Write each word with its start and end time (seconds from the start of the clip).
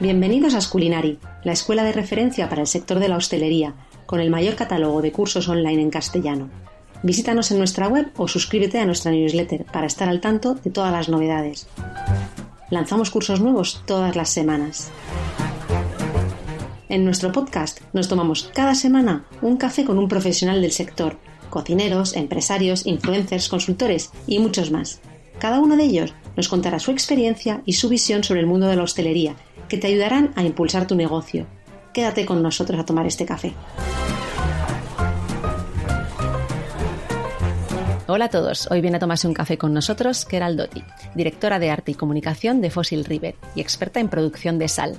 Bienvenidos 0.00 0.54
a 0.54 0.62
Sculinari, 0.62 1.18
la 1.44 1.52
escuela 1.52 1.84
de 1.84 1.92
referencia 1.92 2.48
para 2.48 2.62
el 2.62 2.66
sector 2.66 3.00
de 3.00 3.08
la 3.08 3.18
hostelería, 3.18 3.74
con 4.06 4.20
el 4.20 4.30
mayor 4.30 4.54
catálogo 4.54 5.02
de 5.02 5.12
cursos 5.12 5.46
online 5.46 5.82
en 5.82 5.90
castellano. 5.90 6.48
Visítanos 7.02 7.50
en 7.50 7.58
nuestra 7.58 7.86
web 7.86 8.10
o 8.16 8.26
suscríbete 8.26 8.78
a 8.78 8.86
nuestra 8.86 9.12
newsletter 9.12 9.66
para 9.66 9.86
estar 9.86 10.08
al 10.08 10.22
tanto 10.22 10.54
de 10.54 10.70
todas 10.70 10.90
las 10.90 11.10
novedades. 11.10 11.68
Lanzamos 12.70 13.10
cursos 13.10 13.42
nuevos 13.42 13.82
todas 13.84 14.16
las 14.16 14.30
semanas. 14.30 14.90
En 16.88 17.04
nuestro 17.04 17.30
podcast 17.30 17.82
nos 17.92 18.08
tomamos 18.08 18.50
cada 18.54 18.74
semana 18.74 19.26
un 19.42 19.58
café 19.58 19.84
con 19.84 19.98
un 19.98 20.08
profesional 20.08 20.62
del 20.62 20.72
sector, 20.72 21.18
cocineros, 21.50 22.16
empresarios, 22.16 22.86
influencers, 22.86 23.50
consultores 23.50 24.12
y 24.26 24.38
muchos 24.38 24.70
más. 24.70 25.02
Cada 25.38 25.60
uno 25.60 25.76
de 25.76 25.84
ellos 25.84 26.14
nos 26.38 26.48
contará 26.48 26.78
su 26.78 26.90
experiencia 26.90 27.60
y 27.66 27.74
su 27.74 27.90
visión 27.90 28.24
sobre 28.24 28.40
el 28.40 28.46
mundo 28.46 28.66
de 28.66 28.76
la 28.76 28.84
hostelería 28.84 29.36
que 29.70 29.78
te 29.78 29.86
ayudarán 29.86 30.32
a 30.34 30.42
impulsar 30.42 30.86
tu 30.86 30.96
negocio. 30.96 31.46
Quédate 31.94 32.26
con 32.26 32.42
nosotros 32.42 32.78
a 32.78 32.84
tomar 32.84 33.06
este 33.06 33.24
café. 33.24 33.54
Hola 38.08 38.24
a 38.24 38.28
todos, 38.28 38.68
hoy 38.72 38.80
viene 38.80 38.96
a 38.96 39.00
tomarse 39.00 39.28
un 39.28 39.34
café 39.34 39.56
con 39.56 39.72
nosotros 39.72 40.24
Keral 40.24 40.56
Dotti, 40.56 40.82
directora 41.14 41.60
de 41.60 41.70
arte 41.70 41.92
y 41.92 41.94
comunicación 41.94 42.60
de 42.60 42.70
Fossil 42.70 43.04
River 43.04 43.36
y 43.54 43.60
experta 43.60 44.00
en 44.00 44.08
producción 44.08 44.58
de 44.58 44.66
sal. 44.66 44.98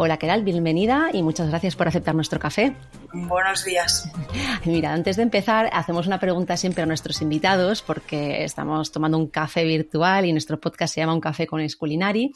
Hola 0.00 0.16
Keral, 0.16 0.44
bienvenida 0.44 1.10
y 1.12 1.24
muchas 1.24 1.48
gracias 1.48 1.74
por 1.74 1.88
aceptar 1.88 2.14
nuestro 2.14 2.38
café. 2.38 2.76
Buenos 3.12 3.64
días. 3.64 4.08
Mira, 4.64 4.92
antes 4.92 5.16
de 5.16 5.24
empezar, 5.24 5.68
hacemos 5.72 6.06
una 6.06 6.20
pregunta 6.20 6.56
siempre 6.56 6.84
a 6.84 6.86
nuestros 6.86 7.20
invitados 7.20 7.82
porque 7.82 8.44
estamos 8.44 8.92
tomando 8.92 9.18
un 9.18 9.26
café 9.26 9.64
virtual 9.64 10.24
y 10.24 10.30
nuestro 10.30 10.60
podcast 10.60 10.94
se 10.94 11.00
llama 11.00 11.14
Un 11.14 11.20
café 11.20 11.48
con 11.48 11.60
Esculinari. 11.60 12.32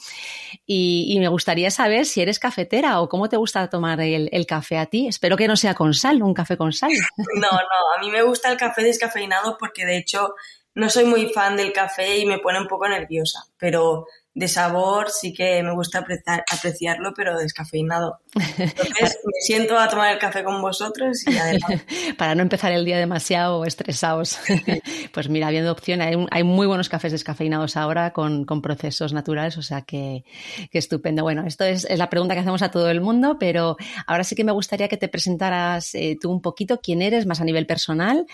Y, 0.67 1.17
me 1.21 1.29
gustaría 1.29 1.71
saber 1.71 2.05
si 2.05 2.21
eres 2.21 2.41
cafetera 2.41 3.01
o 3.01 3.09
cómo 3.09 3.29
te 3.29 3.37
gusta 3.37 3.71
tomar 3.71 4.01
el, 4.01 4.29
el, 4.33 4.45
café 4.45 4.79
a 4.79 4.87
ti. 4.87 5.07
Espero 5.07 5.37
que 5.37 5.47
no 5.47 5.55
sea 5.55 5.75
con 5.75 5.95
sal, 5.95 6.21
un 6.21 6.35
café 6.35 6.57
con 6.57 6.73
sal. 6.73 6.91
No, 7.37 7.49
no, 7.49 7.97
a 7.97 8.01
mí 8.01 8.11
me 8.11 8.23
gusta 8.23 8.51
el 8.51 8.57
café 8.57 8.83
descafeinado 8.83 9.57
porque 9.57 9.87
de 9.87 9.99
hecho 9.99 10.35
no 10.75 10.91
soy 10.91 11.05
muy 11.05 11.29
fan 11.29 11.57
del 11.57 11.73
café 11.73 12.19
y 12.19 12.27
me 12.27 12.39
pone 12.39 12.61
un 12.61 12.67
poco 12.67 12.89
nerviosa, 12.89 13.45
pero 13.57 14.07
de 14.35 14.49
sabor 14.49 15.11
sí 15.11 15.35
que 15.35 15.63
me 15.63 15.75
gusta 15.75 16.05
apreciarlo, 16.51 17.13
pero 17.15 17.37
descafeinado. 17.37 18.21
Entonces 18.35 19.19
me 19.25 19.41
siento 19.41 19.79
a 19.79 19.89
tomar 19.89 20.13
el 20.13 20.19
café 20.19 20.43
con 20.43 20.63
vosotros 20.63 21.27
y 21.27 21.37
además... 21.37 21.83
Para 22.17 22.35
no 22.35 22.43
empezar 22.43 22.73
el 22.73 22.85
día 22.85 22.97
demasiado 22.97 23.65
estresados. 23.67 24.39
pues 25.13 25.29
mira, 25.29 25.49
habiendo 25.49 25.71
opción, 25.71 26.01
hay, 26.01 26.45
muy 26.45 26.67
buenos 26.67 26.89
cafés 26.89 27.13
descafeinados 27.13 27.77
ahora 27.77 28.13
con, 28.13 28.47
procesos 28.63 29.13
naturales, 29.13 29.59
o 29.59 29.63
sea 29.63 29.83
que, 29.83 30.25
estupendo. 30.73 31.23
Bueno, 31.23 31.47
esto 31.47 31.65
es, 31.65 31.87
la 31.91 32.09
pregunta 32.09 32.35
que 32.35 32.41
hacemos 32.41 32.63
a 32.63 32.71
todo 32.71 32.89
el 32.91 33.01
mundo, 33.01 33.37
pero 33.39 33.77
ahora 34.07 34.25
sí 34.25 34.35
que 34.35 34.45
me 34.45 34.53
gustaría 34.53 34.89
que 34.89 34.97
te 34.97 35.09
presentaras 35.09 35.95
eh, 35.95 36.17
tú 36.21 36.31
un 36.31 36.41
poquito 36.41 36.81
quién 36.81 37.03
eres, 37.03 37.27
más 37.27 37.41
a 37.41 37.45
nivel 37.45 37.67
personal, 37.67 38.27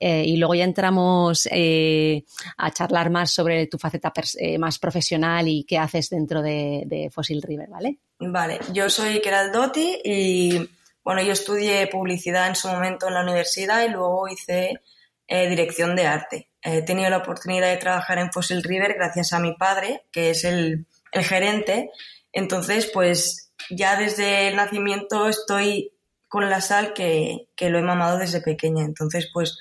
eh, 0.00 0.24
y 0.24 0.36
luego 0.36 0.54
ya 0.54 0.64
entramos 0.64 1.48
eh, 1.52 2.24
a 2.56 2.70
charlar 2.70 3.10
más 3.10 3.32
sobre 3.32 3.66
tu 3.66 3.78
faceta 3.78 4.12
más 4.58 4.78
profesional 4.78 5.43
y 5.48 5.64
qué 5.64 5.78
haces 5.78 6.10
dentro 6.10 6.42
de, 6.42 7.10
Fossil 7.12 7.42
River, 7.42 7.68
¿vale? 7.68 7.98
Vale, 8.18 8.60
yo 8.72 8.88
soy 8.88 9.20
Keral 9.20 9.52
Dotti 9.52 10.00
y 10.04 10.68
bueno, 11.02 11.22
yo 11.22 11.32
estudié 11.32 11.86
publicidad 11.86 12.48
en 12.48 12.56
su 12.56 12.68
momento 12.68 13.08
en 13.08 13.14
la 13.14 13.22
universidad 13.22 13.84
y 13.84 13.90
luego 13.90 14.28
hice 14.28 14.80
eh, 15.26 15.48
dirección 15.48 15.96
de 15.96 16.06
arte. 16.06 16.50
He 16.62 16.82
tenido 16.82 17.10
la 17.10 17.18
oportunidad 17.18 17.68
de 17.68 17.76
trabajar 17.76 18.18
en 18.18 18.32
Fossil 18.32 18.62
River 18.62 18.94
gracias 18.94 19.34
a 19.34 19.38
mi 19.38 19.54
padre, 19.54 20.06
que 20.10 20.30
es 20.30 20.44
el, 20.44 20.86
gerente. 21.12 21.90
Entonces, 22.32 22.90
pues 22.92 23.52
ya 23.70 23.96
desde 23.96 24.48
el 24.48 24.56
nacimiento 24.56 25.28
estoy 25.28 25.92
con 26.28 26.50
la 26.50 26.60
sal 26.60 26.92
que, 26.92 27.46
lo 27.60 27.78
he 27.78 27.82
mamado 27.82 28.18
desde 28.18 28.40
pequeña. 28.40 28.84
Entonces, 28.84 29.28
pues 29.32 29.58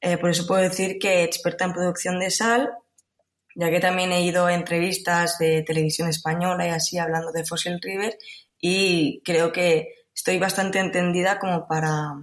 eh, 0.00 0.18
por 0.18 0.30
eso 0.30 0.46
puedo 0.46 0.62
decir 0.62 0.98
que 1.00 1.24
experta 1.24 1.64
en 1.64 1.72
producción 1.72 2.20
de 2.20 2.30
sal 2.30 2.70
ya 3.54 3.70
que 3.70 3.80
también 3.80 4.12
he 4.12 4.22
ido 4.22 4.46
a 4.46 4.54
entrevistas 4.54 5.38
de 5.38 5.62
televisión 5.62 6.08
española 6.08 6.66
y 6.66 6.70
así 6.70 6.98
hablando 6.98 7.32
de 7.32 7.44
Fossil 7.44 7.78
River 7.80 8.18
y 8.60 9.20
creo 9.24 9.52
que 9.52 9.88
estoy 10.14 10.38
bastante 10.38 10.78
entendida 10.78 11.38
como 11.38 11.66
para, 11.66 12.14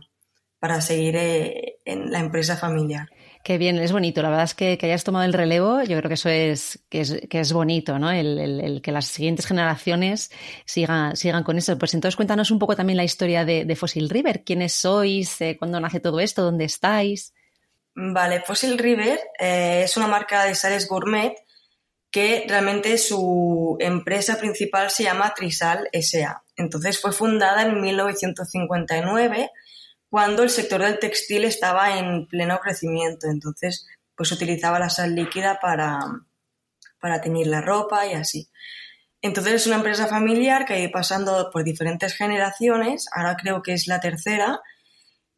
para 0.59 0.81
seguir 0.81 1.15
eh, 1.15 1.79
en 1.85 2.11
la 2.11 2.19
empresa 2.19 2.57
familiar. 2.57 3.07
Qué 3.43 3.57
bien, 3.57 3.79
es 3.79 3.91
bonito. 3.91 4.21
La 4.21 4.29
verdad 4.29 4.45
es 4.45 4.53
que, 4.53 4.77
que, 4.77 4.85
hayas 4.85 5.03
tomado 5.03 5.25
el 5.25 5.33
relevo, 5.33 5.81
yo 5.81 5.97
creo 5.97 6.07
que 6.07 6.13
eso 6.13 6.29
es, 6.29 6.85
que 6.89 7.01
es, 7.01 7.21
que 7.27 7.39
es 7.39 7.53
bonito, 7.53 7.97
¿no? 7.97 8.11
El, 8.11 8.37
el, 8.37 8.81
que 8.83 8.91
las 8.91 9.07
siguientes 9.07 9.47
generaciones 9.47 10.29
sigan, 10.65 11.15
sigan 11.15 11.43
con 11.43 11.57
eso. 11.57 11.77
Pues 11.79 11.95
entonces 11.95 12.15
cuéntanos 12.15 12.51
un 12.51 12.59
poco 12.59 12.75
también 12.75 12.97
la 12.97 13.03
historia 13.03 13.43
de, 13.43 13.75
Fossil 13.75 14.09
River. 14.09 14.43
¿Quiénes 14.43 14.73
sois? 14.73 15.41
Eh, 15.41 15.57
¿Cuándo 15.57 15.79
nace 15.79 15.99
todo 15.99 16.19
esto? 16.19 16.43
¿Dónde 16.43 16.65
estáis? 16.65 17.33
Vale, 17.93 18.41
Fossil 18.41 18.77
River 18.77 19.19
eh, 19.37 19.83
es 19.83 19.97
una 19.97 20.07
marca 20.07 20.45
de 20.45 20.55
sales 20.55 20.87
gourmet 20.87 21.35
que 22.09 22.45
realmente 22.47 22.97
su 22.97 23.77
empresa 23.79 24.37
principal 24.37 24.89
se 24.89 25.03
llama 25.03 25.33
Trisal 25.33 25.89
SA. 25.93 26.43
Entonces 26.55 27.01
fue 27.01 27.11
fundada 27.11 27.63
en 27.63 27.81
1959 27.81 29.49
cuando 30.09 30.43
el 30.43 30.49
sector 30.49 30.81
del 30.81 30.99
textil 30.99 31.45
estaba 31.45 31.97
en 31.97 32.27
pleno 32.27 32.59
crecimiento. 32.59 33.27
Entonces, 33.27 33.87
pues 34.15 34.31
utilizaba 34.31 34.77
la 34.77 34.89
sal 34.89 35.15
líquida 35.15 35.59
para, 35.61 35.99
para 36.99 37.21
teñir 37.21 37.47
la 37.47 37.61
ropa 37.61 38.05
y 38.05 38.13
así. 38.13 38.49
Entonces 39.21 39.53
es 39.53 39.67
una 39.67 39.77
empresa 39.77 40.07
familiar 40.07 40.65
que 40.65 40.73
ha 40.73 40.79
ido 40.79 40.91
pasando 40.91 41.49
por 41.51 41.63
diferentes 41.63 42.13
generaciones, 42.13 43.07
ahora 43.13 43.37
creo 43.37 43.61
que 43.61 43.73
es 43.73 43.87
la 43.87 43.99
tercera, 43.99 44.61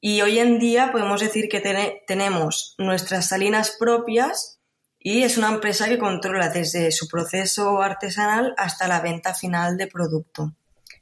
y 0.06 0.22
hoy 0.22 0.38
en 0.38 0.60
día 0.60 0.92
podemos 0.92 1.22
decir 1.22 1.48
que 1.48 1.62
tenemos 2.06 2.76
nuestras 2.78 3.30
salinas 3.30 3.78
propias 3.80 4.60
y 5.00 5.24
es 5.24 5.38
una 5.38 5.48
empresa 5.48 5.88
que 5.88 5.98
controla 5.98 6.50
desde 6.50 6.92
su 6.92 7.08
proceso 7.08 7.82
artesanal 7.82 8.54
hasta 8.58 8.90
la 8.90 9.00
venta 9.00 9.34
final 9.34 9.78
de 9.78 9.88
producto 9.88 10.52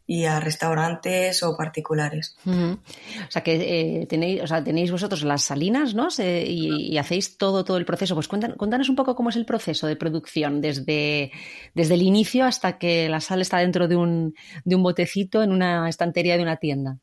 y 0.05 0.25
a 0.25 0.39
restaurantes 0.39 1.41
o 1.41 1.57
particulares. 1.57 2.37
O 2.45 3.31
sea 3.31 3.41
que 3.41 4.01
eh, 4.01 4.05
tenéis, 4.05 4.91
vosotros 4.91 5.23
las 5.23 5.41
salinas, 5.41 5.95
¿no? 5.95 6.09
y, 6.19 6.95
hacéis 6.99 7.39
todo, 7.39 7.63
todo 7.63 7.77
el 7.77 7.85
proceso. 7.85 8.13
Pues 8.13 8.27
cuéntanos, 8.27 8.89
un 8.89 8.95
poco 8.95 9.15
cómo 9.15 9.29
es 9.29 9.35
el 9.35 9.47
proceso 9.47 9.87
de 9.87 9.95
producción, 9.95 10.61
desde, 10.61 11.31
desde 11.73 11.95
el 11.95 12.03
inicio 12.03 12.45
hasta 12.45 12.77
que 12.77 13.09
la 13.09 13.19
sal 13.19 13.41
está 13.41 13.57
dentro 13.57 13.87
de 13.87 13.95
un, 13.95 14.35
de 14.63 14.75
un 14.75 14.83
botecito 14.83 15.41
en 15.41 15.53
una 15.53 15.89
estantería 15.89 16.37
de 16.37 16.43
una 16.43 16.57
tienda. 16.57 16.99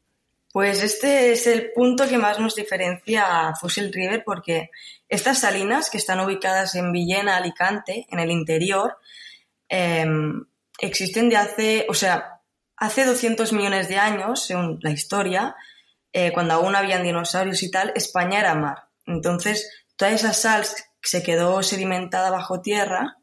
Pues 0.58 0.82
este 0.82 1.30
es 1.30 1.46
el 1.46 1.70
punto 1.70 2.08
que 2.08 2.18
más 2.18 2.40
nos 2.40 2.56
diferencia 2.56 3.46
a 3.46 3.54
Fossil 3.54 3.92
River 3.92 4.24
porque 4.24 4.70
estas 5.08 5.38
salinas 5.38 5.88
que 5.88 5.98
están 5.98 6.18
ubicadas 6.18 6.74
en 6.74 6.90
Villena, 6.90 7.36
Alicante, 7.36 8.08
en 8.10 8.18
el 8.18 8.32
interior, 8.32 8.98
em, 9.68 10.46
existen 10.80 11.28
de 11.28 11.36
hace, 11.36 11.86
o 11.88 11.94
sea, 11.94 12.40
hace 12.76 13.04
200 13.04 13.52
millones 13.52 13.88
de 13.88 13.98
años, 13.98 14.46
según 14.46 14.80
la 14.82 14.90
historia, 14.90 15.54
eh, 16.12 16.32
cuando 16.32 16.54
aún 16.54 16.74
habían 16.74 17.04
dinosaurios 17.04 17.62
y 17.62 17.70
tal, 17.70 17.92
España 17.94 18.40
era 18.40 18.56
mar. 18.56 18.88
Entonces, 19.06 19.70
toda 19.94 20.10
esa 20.10 20.32
sal 20.32 20.66
se 21.00 21.22
quedó 21.22 21.62
sedimentada 21.62 22.30
bajo 22.30 22.62
tierra 22.62 23.18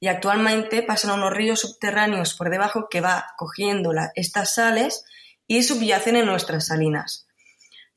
y 0.00 0.08
actualmente 0.08 0.82
pasan 0.82 1.12
unos 1.12 1.32
ríos 1.32 1.60
subterráneos 1.60 2.34
por 2.34 2.50
debajo 2.50 2.88
que 2.90 3.00
va 3.00 3.26
cogiendo 3.36 3.92
estas 4.16 4.54
sales 4.54 5.04
y 5.48 5.64
subyacen 5.64 6.14
en 6.14 6.26
nuestras 6.26 6.66
salinas. 6.66 7.26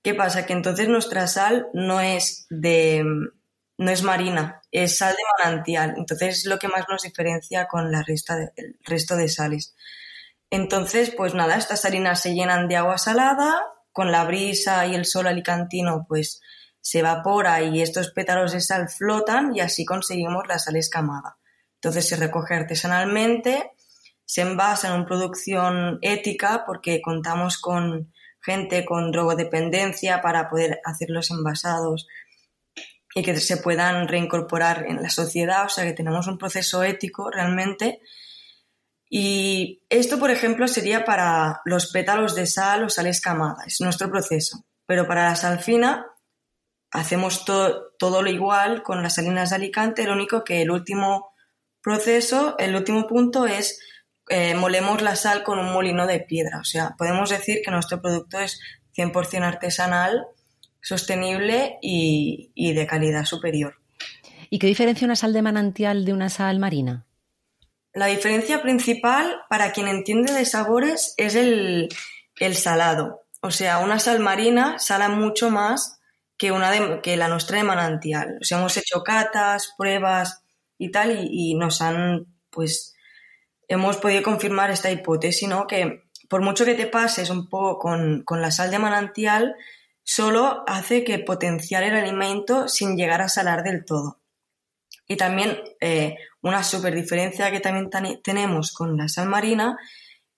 ¿Qué 0.01 0.15
pasa? 0.15 0.47
Que 0.47 0.53
entonces 0.53 0.87
nuestra 0.87 1.27
sal 1.27 1.67
no 1.73 2.01
es 2.01 2.47
de 2.49 3.05
no 3.77 3.91
es 3.91 4.03
marina, 4.03 4.61
es 4.71 4.97
sal 4.97 5.15
de 5.15 5.43
manantial. 5.43 5.95
Entonces 5.97 6.39
es 6.39 6.45
lo 6.45 6.57
que 6.59 6.67
más 6.67 6.85
nos 6.89 7.03
diferencia 7.03 7.67
con 7.67 7.93
el 7.93 8.05
resto 8.85 9.15
de 9.15 9.29
sales. 9.29 9.75
Entonces, 10.49 11.11
pues 11.15 11.33
nada, 11.33 11.57
estas 11.57 11.81
salinas 11.81 12.21
se 12.21 12.33
llenan 12.33 12.67
de 12.67 12.75
agua 12.75 12.97
salada, 12.97 13.61
con 13.91 14.11
la 14.11 14.23
brisa 14.23 14.85
y 14.85 14.95
el 14.95 15.05
sol 15.05 15.27
alicantino, 15.27 16.05
pues 16.07 16.41
se 16.79 16.99
evapora 16.99 17.61
y 17.61 17.81
estos 17.81 18.11
pétalos 18.11 18.51
de 18.51 18.61
sal 18.61 18.89
flotan 18.89 19.55
y 19.55 19.61
así 19.61 19.85
conseguimos 19.85 20.47
la 20.47 20.59
sal 20.59 20.75
escamada. 20.75 21.37
Entonces 21.75 22.07
se 22.07 22.15
recoge 22.15 22.55
artesanalmente 22.55 23.71
se 24.31 24.39
envasa 24.39 24.87
en 24.87 24.93
una 24.93 25.05
producción 25.05 25.99
ética 26.01 26.63
porque 26.65 27.01
contamos 27.01 27.57
con 27.57 28.13
gente 28.41 28.85
con 28.85 29.11
drogodependencia 29.11 30.21
para 30.21 30.49
poder 30.49 30.79
hacer 30.85 31.09
los 31.09 31.31
envasados 31.31 32.07
y 33.13 33.23
que 33.23 33.37
se 33.41 33.57
puedan 33.57 34.07
reincorporar 34.07 34.85
en 34.87 35.03
la 35.03 35.09
sociedad, 35.09 35.65
o 35.65 35.69
sea 35.69 35.83
que 35.83 35.91
tenemos 35.91 36.27
un 36.27 36.37
proceso 36.37 36.81
ético 36.81 37.29
realmente. 37.29 37.99
Y 39.09 39.83
esto, 39.89 40.17
por 40.17 40.31
ejemplo, 40.31 40.65
sería 40.69 41.03
para 41.03 41.59
los 41.65 41.91
pétalos 41.91 42.33
de 42.33 42.47
sal 42.47 42.85
o 42.85 42.89
sal 42.89 43.07
escamada, 43.07 43.65
es 43.67 43.81
nuestro 43.81 44.09
proceso. 44.09 44.63
Pero 44.85 45.07
para 45.07 45.25
la 45.25 45.35
sal 45.35 45.59
fina 45.59 46.05
hacemos 46.89 47.43
todo 47.43 48.21
lo 48.21 48.29
igual 48.29 48.81
con 48.81 49.03
las 49.03 49.15
salinas 49.15 49.49
de 49.49 49.57
Alicante, 49.57 50.05
lo 50.05 50.13
único 50.13 50.45
que 50.45 50.61
el 50.61 50.71
último 50.71 51.33
proceso, 51.81 52.55
el 52.59 52.77
último 52.77 53.07
punto 53.07 53.45
es 53.45 53.77
eh, 54.31 54.55
molemos 54.55 55.01
la 55.01 55.17
sal 55.17 55.43
con 55.43 55.59
un 55.59 55.73
molino 55.73 56.07
de 56.07 56.21
piedra. 56.21 56.59
O 56.59 56.63
sea, 56.63 56.95
podemos 56.97 57.29
decir 57.29 57.61
que 57.63 57.69
nuestro 57.69 58.01
producto 58.01 58.39
es 58.39 58.61
100% 58.95 59.43
artesanal, 59.43 60.25
sostenible 60.81 61.77
y, 61.81 62.51
y 62.55 62.73
de 62.73 62.87
calidad 62.87 63.25
superior. 63.25 63.75
¿Y 64.49 64.59
qué 64.59 64.67
diferencia 64.67 65.05
una 65.05 65.17
sal 65.17 65.33
de 65.33 65.41
manantial 65.41 66.05
de 66.05 66.13
una 66.13 66.29
sal 66.29 66.59
marina? 66.59 67.05
La 67.93 68.05
diferencia 68.05 68.61
principal, 68.61 69.41
para 69.49 69.73
quien 69.73 69.89
entiende 69.89 70.31
de 70.31 70.45
sabores, 70.45 71.13
es 71.17 71.35
el, 71.35 71.89
el 72.39 72.55
salado. 72.55 73.23
O 73.41 73.51
sea, 73.51 73.79
una 73.79 73.99
sal 73.99 74.19
marina 74.19 74.79
sala 74.79 75.09
mucho 75.09 75.49
más 75.49 75.99
que, 76.37 76.53
una 76.53 76.71
de, 76.71 77.01
que 77.01 77.17
la 77.17 77.27
nuestra 77.27 77.57
de 77.57 77.63
manantial. 77.63 78.37
O 78.39 78.45
sea, 78.45 78.59
hemos 78.59 78.77
hecho 78.77 79.03
catas, 79.03 79.73
pruebas 79.77 80.41
y 80.77 80.89
tal, 80.89 81.11
y, 81.11 81.51
y, 81.51 81.55
nos 81.55 81.81
han, 81.81 82.27
pues, 82.49 82.95
hemos 83.71 83.95
podido 83.97 84.21
confirmar 84.21 84.69
esta 84.69 84.91
hipótesis, 84.91 85.47
¿no? 85.47 85.65
Que 85.65 86.03
por 86.27 86.41
mucho 86.41 86.65
que 86.65 86.75
te 86.75 86.87
pases 86.87 87.29
un 87.29 87.47
poco 87.47 87.79
con, 87.79 88.23
con 88.23 88.41
la 88.41 88.51
sal 88.51 88.69
de 88.69 88.79
manantial, 88.79 89.55
solo 90.03 90.63
hace 90.67 91.05
que 91.05 91.19
potenciar 91.19 91.83
el 91.83 91.95
alimento 91.95 92.67
sin 92.67 92.97
llegar 92.97 93.21
a 93.21 93.29
salar 93.29 93.63
del 93.63 93.85
todo. 93.85 94.19
Y 95.07 95.15
también 95.15 95.57
eh, 95.79 96.17
una 96.41 96.63
super 96.63 96.93
diferencia 96.93 97.49
que 97.49 97.61
también 97.61 97.89
tenemos 98.21 98.73
con 98.73 98.97
la 98.97 99.07
sal 99.07 99.29
marina 99.29 99.77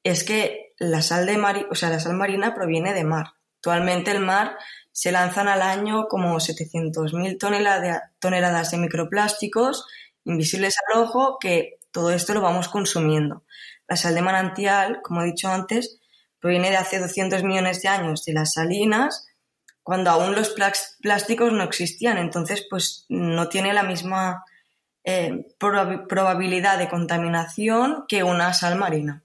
es 0.04 0.24
que 0.24 0.74
la 0.78 1.02
sal, 1.02 1.26
de 1.26 1.38
mari 1.38 1.66
o 1.72 1.76
sea, 1.76 1.90
la 1.90 2.00
sal 2.00 2.14
marina 2.14 2.54
proviene 2.54 2.94
de 2.94 3.04
mar. 3.04 3.34
Actualmente 3.58 4.12
el 4.12 4.20
mar 4.20 4.58
se 4.92 5.12
lanzan 5.12 5.48
al 5.48 5.64
año 5.64 6.08
como 6.08 6.36
700.000 6.36 7.40
toneladas, 7.40 8.02
toneladas 8.20 8.70
de 8.70 8.78
microplásticos 8.78 9.88
invisibles 10.24 10.76
al 10.78 11.02
ojo 11.02 11.38
que 11.40 11.80
todo 11.94 12.12
esto 12.12 12.34
lo 12.34 12.42
vamos 12.42 12.68
consumiendo. 12.68 13.44
La 13.88 13.96
sal 13.96 14.16
de 14.16 14.22
manantial, 14.22 15.00
como 15.02 15.22
he 15.22 15.26
dicho 15.28 15.48
antes, 15.48 16.00
proviene 16.40 16.72
de 16.72 16.78
hace 16.78 17.00
200 17.00 17.44
millones 17.44 17.82
de 17.82 17.88
años 17.88 18.26
de 18.26 18.34
las 18.34 18.54
salinas, 18.54 19.28
cuando 19.84 20.10
aún 20.10 20.36
los 20.36 20.54
plásticos 21.02 21.54
no 21.54 21.64
existían. 21.64 22.18
Entonces, 22.18 22.66
pues 22.70 23.06
no 23.08 23.48
tiene 23.48 23.74
la 23.74 23.84
misma 23.84 24.44
eh, 25.04 25.46
prob 25.60 26.08
probabilidad 26.08 26.78
de 26.78 26.90
contaminación 26.90 28.06
que 28.08 28.24
una 28.24 28.54
sal 28.54 28.78
marina. 28.78 29.24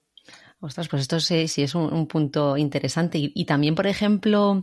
Ostras, 0.60 0.88
pues 0.88 1.02
esto 1.02 1.20
sí, 1.20 1.46
es 1.56 1.74
un, 1.74 1.92
un 1.92 2.08
punto 2.08 2.56
interesante. 2.56 3.18
Y, 3.18 3.32
y, 3.34 3.44
también, 3.44 3.76
por 3.76 3.86
ejemplo, 3.86 4.60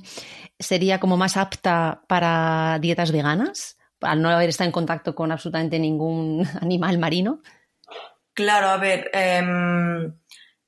sería 0.60 1.00
como 1.00 1.16
más 1.16 1.38
apta 1.38 2.04
para 2.08 2.78
dietas 2.82 3.14
veganas, 3.14 3.78
al 4.02 4.22
no 4.22 4.30
haber 4.30 4.50
estado 4.50 4.68
en 4.68 4.74
contacto 4.74 5.16
con 5.16 5.32
absolutamente 5.32 5.80
ningún 5.80 6.46
animal 6.62 7.00
marino. 7.00 7.42
Claro, 8.36 8.68
a 8.68 8.78
ver, 8.78 9.10
eh, 9.14 9.42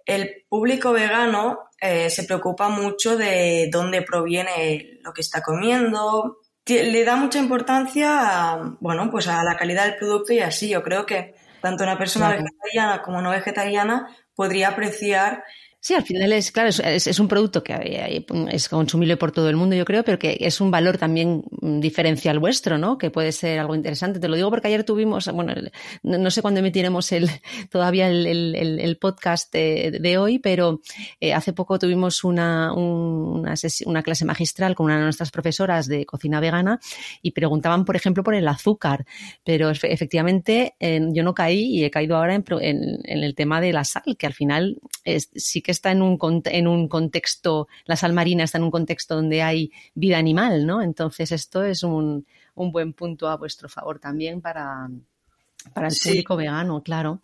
el 0.06 0.46
público 0.50 0.94
vegano 0.94 1.70
eh, 1.80 2.10
se 2.10 2.24
preocupa 2.24 2.70
mucho 2.70 3.18
de 3.18 3.70
dónde 3.72 4.02
proviene 4.02 5.00
lo 5.04 5.14
que 5.14 5.22
está 5.22 5.42
comiendo, 5.44 6.40
le 6.66 7.04
da 7.04 7.16
mucha 7.16 7.40
importancia 7.40 8.54
a, 8.54 8.78
bueno, 8.80 9.12
pues 9.12 9.28
a 9.28 9.44
la 9.44 9.56
calidad 9.56 9.86
del 9.86 9.98
producto 9.98 10.34
y 10.34 10.40
así. 10.40 10.70
Yo 10.70 10.82
creo 10.82 11.06
que 11.06 11.36
tanto 11.62 11.84
una 11.84 11.98
persona 11.98 12.28
claro. 12.28 12.44
vegetariana 12.44 13.02
como 13.02 13.22
no 13.22 13.32
vegetariana 13.32 14.16
podría 14.36 14.70
apreciar 14.70 15.44
Sí, 15.88 15.94
al 15.94 16.04
final 16.04 16.34
es, 16.34 16.52
claro, 16.52 16.68
es, 16.68 17.18
un 17.18 17.30
producto 17.30 17.64
que 17.64 18.26
es 18.52 18.68
consumible 18.68 19.16
por 19.16 19.32
todo 19.32 19.48
el 19.48 19.56
mundo, 19.56 19.74
yo 19.74 19.86
creo, 19.86 20.04
pero 20.04 20.20
que 20.20 20.36
es 20.42 20.60
un 20.60 20.70
valor 20.70 20.98
también 20.98 21.46
diferencial 21.62 22.40
vuestro, 22.40 22.78
¿no? 22.78 22.98
Que 22.98 23.10
puede 23.10 23.32
ser 23.32 23.58
algo 23.58 23.74
interesante. 23.74 24.20
Te 24.20 24.28
lo 24.28 24.36
digo 24.36 24.50
porque 24.50 24.68
ayer 24.68 24.84
tuvimos, 24.84 25.32
bueno, 25.32 25.54
no 26.04 26.30
sé 26.30 26.42
cuándo 26.42 26.60
emitiremos 26.60 27.14
el, 27.14 27.30
todavía 27.72 28.10
el, 28.10 28.98
podcast 29.00 29.54
de, 29.54 30.18
hoy, 30.18 30.40
pero 30.40 30.82
eh, 31.22 31.34
hace 31.34 31.54
poco 31.54 31.80
tuvimos 31.80 32.26
una, 32.26 32.74
una, 32.74 33.54
una, 33.86 34.04
clase 34.04 34.26
magistral 34.26 34.76
con 34.76 34.88
una 34.88 34.98
de 34.98 35.04
nuestras 35.04 35.32
profesoras 35.32 35.88
de 35.88 36.06
cocina 36.06 36.42
vegana 36.42 36.82
y 37.22 37.32
preguntaban, 37.32 37.86
por 37.86 37.96
ejemplo, 37.96 38.26
por 38.26 38.36
el 38.36 38.50
azúcar, 38.50 39.06
pero 39.46 39.70
efectivamente 39.70 40.76
eh, 40.82 41.00
yo 41.14 41.24
no 41.24 41.34
caí 41.34 41.78
y 41.78 41.86
he 41.86 41.92
caído 41.92 42.18
ahora 42.18 42.36
en, 42.36 42.44
en, 42.60 43.00
en, 43.06 43.24
el 43.24 43.36
tema 43.36 43.62
de 43.62 43.72
la 43.72 43.86
sal, 43.86 44.18
que 44.20 44.28
al 44.28 44.34
final 44.34 44.82
es, 45.06 45.30
sí 45.34 45.62
que 45.62 45.77
está 45.78 45.92
en 45.92 46.02
un, 46.02 46.18
en 46.46 46.68
un 46.68 46.88
contexto, 46.88 47.68
la 47.86 47.96
sal 47.96 48.14
marina 48.14 48.44
está 48.44 48.58
en 48.58 48.64
un 48.64 48.72
contexto 48.72 49.16
donde 49.16 49.42
hay 49.42 49.72
vida 49.94 50.18
animal, 50.18 50.66
¿no? 50.66 50.82
Entonces 50.82 51.32
esto 51.32 51.64
es 51.64 51.84
un, 51.84 52.26
un 52.56 52.72
buen 52.72 52.94
punto 52.94 53.30
a 53.30 53.38
vuestro 53.38 53.70
favor 53.70 54.00
también 54.00 54.42
para, 54.42 54.90
para 55.74 55.88
el 55.88 55.94
sí. 55.94 56.10
público 56.10 56.36
vegano, 56.36 56.82
claro. 56.82 57.22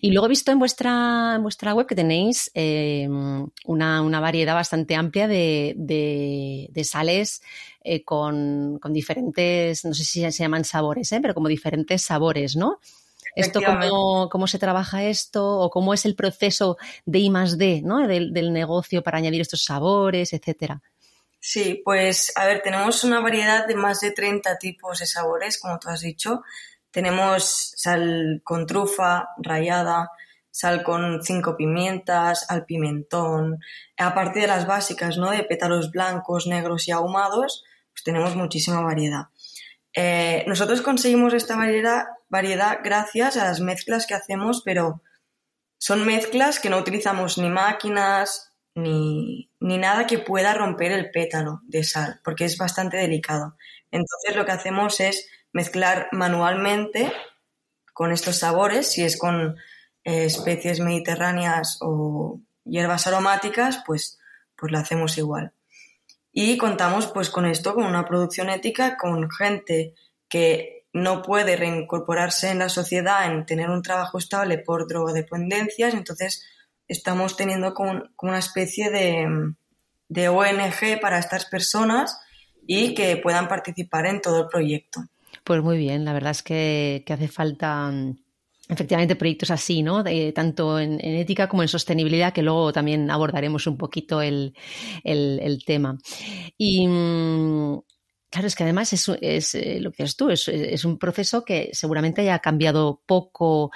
Y 0.00 0.12
luego 0.12 0.26
he 0.26 0.30
visto 0.30 0.52
en 0.52 0.58
vuestra, 0.58 1.34
en 1.36 1.42
vuestra 1.42 1.74
web 1.74 1.86
que 1.86 1.96
tenéis 1.96 2.50
eh, 2.54 3.08
una, 3.66 4.02
una, 4.02 4.20
variedad 4.20 4.54
bastante 4.54 4.94
amplia 4.94 5.26
de, 5.26 5.74
de, 5.76 6.68
de 6.70 6.84
sales 6.84 7.42
eh, 7.82 8.04
con, 8.04 8.78
con, 8.78 8.92
diferentes, 8.92 9.84
no 9.84 9.94
sé 9.94 10.04
si 10.04 10.20
se 10.20 10.42
llaman 10.42 10.64
sabores, 10.64 11.10
¿eh? 11.12 11.18
pero 11.20 11.34
como 11.34 11.48
diferentes 11.48 12.02
sabores, 12.02 12.54
¿no? 12.54 12.78
¿Esto 13.36 13.60
cómo, 13.64 14.28
cómo, 14.28 14.46
se 14.46 14.58
trabaja 14.58 15.04
esto 15.04 15.58
o 15.60 15.70
cómo 15.70 15.94
es 15.94 16.04
el 16.04 16.16
proceso 16.16 16.78
de 17.04 17.18
I 17.20 17.30
más 17.30 17.58
D, 17.58 17.82
¿no? 17.84 18.08
del, 18.08 18.32
del 18.32 18.52
negocio 18.52 19.02
para 19.02 19.18
añadir 19.18 19.42
estos 19.42 19.62
sabores, 19.62 20.32
etcétera? 20.32 20.82
Sí, 21.38 21.80
pues 21.84 22.32
a 22.34 22.46
ver, 22.46 22.60
tenemos 22.62 23.04
una 23.04 23.20
variedad 23.20 23.68
de 23.68 23.76
más 23.76 24.00
de 24.00 24.10
30 24.10 24.58
tipos 24.58 24.98
de 24.98 25.06
sabores, 25.06 25.60
como 25.60 25.78
tú 25.78 25.88
has 25.88 26.00
dicho. 26.00 26.42
Tenemos 26.90 27.72
sal 27.76 28.40
con 28.42 28.66
trufa, 28.66 29.28
rallada, 29.36 30.10
sal 30.50 30.82
con 30.82 31.22
cinco 31.22 31.56
pimientas, 31.56 32.46
al 32.48 32.64
pimentón. 32.64 33.60
Aparte 33.98 34.40
de 34.40 34.46
las 34.46 34.66
básicas, 34.66 35.18
¿no? 35.18 35.30
De 35.30 35.44
pétalos 35.44 35.90
blancos, 35.90 36.46
negros 36.46 36.88
y 36.88 36.92
ahumados, 36.92 37.62
pues 37.92 38.02
tenemos 38.02 38.34
muchísima 38.34 38.80
variedad. 38.80 39.26
Eh, 39.92 40.42
nosotros 40.46 40.82
conseguimos 40.82 41.32
esta 41.34 41.56
variedad, 41.56 42.06
variedad 42.28 42.80
gracias 42.82 43.36
a 43.36 43.44
las 43.44 43.60
mezclas 43.60 44.06
que 44.06 44.14
hacemos, 44.14 44.62
pero 44.64 45.02
son 45.78 46.06
mezclas 46.06 46.58
que 46.58 46.70
no 46.70 46.78
utilizamos 46.78 47.38
ni 47.38 47.50
máquinas 47.50 48.52
ni, 48.74 49.50
ni 49.60 49.78
nada 49.78 50.06
que 50.06 50.18
pueda 50.18 50.54
romper 50.54 50.92
el 50.92 51.10
pétalo 51.10 51.60
de 51.64 51.82
sal, 51.82 52.20
porque 52.22 52.44
es 52.44 52.58
bastante 52.58 52.96
delicado. 52.98 53.56
Entonces 53.90 54.36
lo 54.36 54.44
que 54.44 54.52
hacemos 54.52 55.00
es 55.00 55.28
mezclar 55.52 56.08
manualmente 56.12 57.12
con 57.94 58.12
estos 58.12 58.36
sabores, 58.36 58.92
si 58.92 59.02
es 59.02 59.18
con 59.18 59.56
eh, 60.04 60.26
especies 60.26 60.80
mediterráneas 60.80 61.78
o 61.80 62.40
hierbas 62.64 63.06
aromáticas, 63.06 63.82
pues, 63.86 64.18
pues 64.54 64.70
lo 64.70 64.78
hacemos 64.78 65.16
igual. 65.16 65.52
Y 66.30 66.58
contamos 66.58 67.06
pues 67.06 67.30
con 67.30 67.46
esto, 67.46 67.74
con 67.74 67.84
una 67.84 68.04
producción 68.04 68.50
ética, 68.50 68.98
con 68.98 69.30
gente 69.30 69.94
que 70.28 70.75
no 70.96 71.20
puede 71.20 71.56
reincorporarse 71.56 72.50
en 72.50 72.58
la 72.58 72.70
sociedad, 72.70 73.30
en 73.30 73.44
tener 73.44 73.68
un 73.68 73.82
trabajo 73.82 74.16
estable 74.16 74.56
por 74.56 74.88
drogodependencias, 74.88 75.92
entonces 75.92 76.42
estamos 76.88 77.36
teniendo 77.36 77.74
como, 77.74 78.02
una 78.22 78.38
especie 78.38 78.90
de, 78.90 79.26
de 80.08 80.28
ONG 80.30 80.98
para 81.00 81.18
estas 81.18 81.44
personas 81.44 82.18
y 82.66 82.94
que 82.94 83.18
puedan 83.18 83.46
participar 83.46 84.06
en 84.06 84.22
todo 84.22 84.44
el 84.44 84.48
proyecto. 84.48 85.00
Pues 85.44 85.62
muy 85.62 85.76
bien, 85.76 86.06
la 86.06 86.14
verdad 86.14 86.30
es 86.30 86.42
que, 86.42 87.04
hace 87.06 87.28
falta 87.28 87.92
efectivamente 88.66 89.16
proyectos 89.16 89.50
así, 89.50 89.82
¿no? 89.82 90.02
Tanto 90.34 90.80
en, 90.80 90.92
en, 90.94 91.14
ética 91.16 91.46
como 91.46 91.62
en 91.62 91.68
sostenibilidad, 91.68 92.32
que 92.32 92.42
luego 92.42 92.72
también 92.72 93.10
abordaremos 93.10 93.66
un 93.66 93.76
poquito 93.76 94.22
el, 94.22 94.54
el, 95.04 95.40
el 95.42 95.62
tema. 95.64 95.98
Y 96.56 96.88
mm, 96.88 97.80
claro, 98.30 98.46
es 98.46 98.54
que 98.54 98.64
además 98.64 98.92
es, 98.92 99.54
eh, 99.54 99.78
lo 99.80 99.92
que 99.92 100.02
es 100.02 100.16
tú, 100.16 100.30
es, 100.30 100.84
un 100.84 100.98
proceso 100.98 101.44
que 101.44 101.70
seguramente 101.72 102.22
haya 102.22 102.38
cambiado 102.38 103.02
poco 103.06 103.70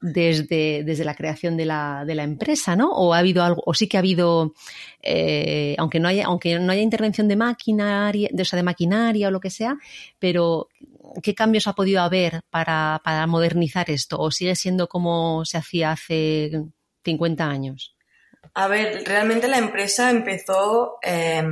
desde, 0.00 0.84
desde 0.84 1.04
la 1.04 1.14
creación 1.14 1.56
de 1.56 1.64
la, 1.64 2.04
de 2.06 2.14
la 2.14 2.22
empresa, 2.22 2.76
¿no? 2.76 2.90
O 2.92 3.14
ha 3.14 3.18
habido 3.18 3.42
algo, 3.42 3.62
o 3.64 3.74
sí 3.74 3.88
que 3.88 3.96
ha 3.96 4.00
habido, 4.00 4.54
eh, 5.02 5.74
aunque 5.78 6.00
no 6.00 6.08
haya, 6.08 6.26
aunque 6.26 6.58
no 6.58 6.70
haya 6.70 6.82
intervención 6.82 7.28
de 7.28 7.36
maquinaria, 7.36 8.28
de, 8.32 8.42
o 8.42 8.56
de 8.56 8.62
maquinaria 8.62 9.28
o 9.28 9.30
lo 9.30 9.40
que 9.40 9.50
sea, 9.50 9.76
pero 10.18 10.68
¿qué 11.22 11.34
cambios 11.34 11.66
ha 11.66 11.74
podido 11.74 12.02
haber 12.02 12.42
para, 12.50 13.00
para 13.04 13.26
modernizar 13.26 13.90
esto? 13.90 14.18
¿O 14.18 14.30
sigue 14.30 14.54
siendo 14.54 14.88
como 14.88 15.44
se 15.44 15.58
hacía 15.58 15.92
hace 15.92 16.64
50 17.04 17.46
años? 17.46 17.96
A 18.54 18.68
ver, 18.68 19.02
realmente 19.04 19.48
la 19.48 19.58
empresa 19.58 20.10
empezó 20.10 20.98
eh, 21.02 21.42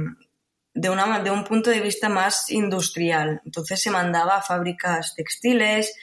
de, 0.74 0.90
una, 0.90 1.20
de 1.20 1.30
un 1.30 1.44
punto 1.44 1.70
de 1.70 1.80
vista 1.80 2.08
más 2.08 2.50
industrial. 2.50 3.40
Entonces 3.44 3.80
se 3.80 3.90
mandaba 3.90 4.36
a 4.36 4.42
fábricas 4.42 5.14
textiles, 5.14 5.94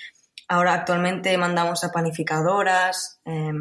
Ahora 0.51 0.73
actualmente 0.73 1.37
mandamos 1.37 1.81
a 1.85 1.93
panificadoras 1.93 3.21
eh, 3.23 3.53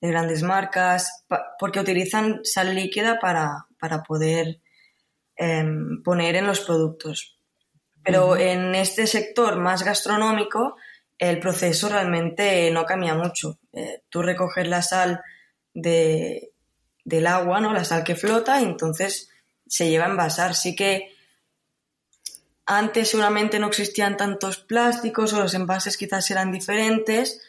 de 0.00 0.08
grandes 0.08 0.42
marcas 0.42 1.26
porque 1.58 1.80
utilizan 1.80 2.40
sal 2.44 2.74
líquida 2.74 3.18
para, 3.20 3.66
para 3.78 4.02
poder 4.02 4.62
eh, 5.36 5.66
poner 6.02 6.36
en 6.36 6.46
los 6.46 6.60
productos. 6.60 7.38
Pero 8.02 8.28
uh 8.28 8.36
-huh. 8.36 8.40
en 8.40 8.74
este 8.74 9.06
sector 9.06 9.56
más 9.56 9.82
gastronómico 9.82 10.76
el 11.18 11.40
proceso 11.40 11.90
realmente 11.90 12.70
no 12.70 12.86
cambia 12.86 13.14
mucho. 13.14 13.58
Eh, 13.74 14.04
tú 14.08 14.22
recoges 14.22 14.66
la 14.66 14.80
sal 14.80 15.20
de, 15.74 16.52
del 17.04 17.26
agua, 17.26 17.60
¿no? 17.60 17.74
La 17.74 17.84
sal 17.84 18.02
que 18.02 18.16
flota 18.16 18.62
y 18.62 18.64
entonces 18.64 19.28
se 19.68 19.88
lleva 19.88 20.06
a 20.06 20.10
envasar. 20.10 20.54
Sí 20.54 20.74
que 20.74 21.14
antes 22.66 23.08
seguramente 23.08 23.58
no 23.58 23.68
existían 23.68 24.16
tantos 24.16 24.58
plásticos 24.58 25.32
o 25.32 25.40
los 25.40 25.54
envases 25.54 25.96
quizás 25.96 26.30
eran 26.30 26.52
diferentes, 26.52 27.40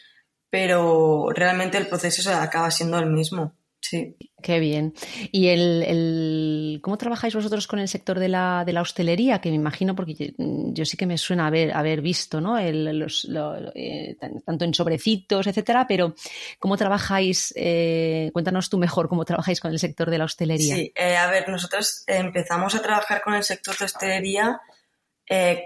pero 0.50 1.30
realmente 1.34 1.78
el 1.78 1.88
proceso 1.88 2.34
acaba 2.34 2.72
siendo 2.72 3.00
el 3.00 3.08
mismo. 3.08 3.54
Sí. 3.82 4.16
Qué 4.42 4.60
bien. 4.60 4.94
¿Y 5.32 5.48
el, 5.48 6.80
cómo 6.82 6.98
trabajáis 6.98 7.36
vosotros 7.36 7.68
con 7.68 7.80
el 7.80 7.88
sector 7.88 8.20
de 8.20 8.30
la, 8.30 8.64
de 8.66 8.74
la 8.74 8.82
hostelería? 8.82 9.40
Que 9.40 9.50
me 9.50 9.56
imagino, 9.56 9.96
porque 9.96 10.34
yo, 10.38 10.86
sí 10.86 10.98
que 10.98 11.06
me 11.06 11.18
suena 11.18 11.48
haber, 11.48 11.72
haber 11.74 12.02
visto, 12.02 12.40
¿no? 12.40 12.60
los, 12.62 13.28
eh, 13.76 14.18
tanto 14.46 14.66
en 14.66 14.74
sobrecitos, 14.74 15.48
etcétera, 15.48 15.86
pero 15.88 16.14
¿cómo 16.60 16.78
trabajáis? 16.78 17.54
Eh, 17.56 18.30
cuéntanos 18.34 18.70
tú 18.70 18.78
mejor 18.78 19.10
cómo 19.10 19.26
trabajáis 19.26 19.60
con 19.60 19.72
el 19.72 19.80
sector 19.80 20.10
de 20.10 20.18
la 20.18 20.26
hostelería. 20.26 20.76
Sí, 20.76 20.94
eh, 20.96 21.18
a 21.18 21.30
ver, 21.30 21.50
nosotros 21.50 22.04
empezamos 22.08 22.76
a 22.76 22.82
trabajar 22.82 23.22
con 23.22 23.34
el 23.34 23.44
sector 23.44 23.78
de 23.78 23.86
hostelería 23.86 24.62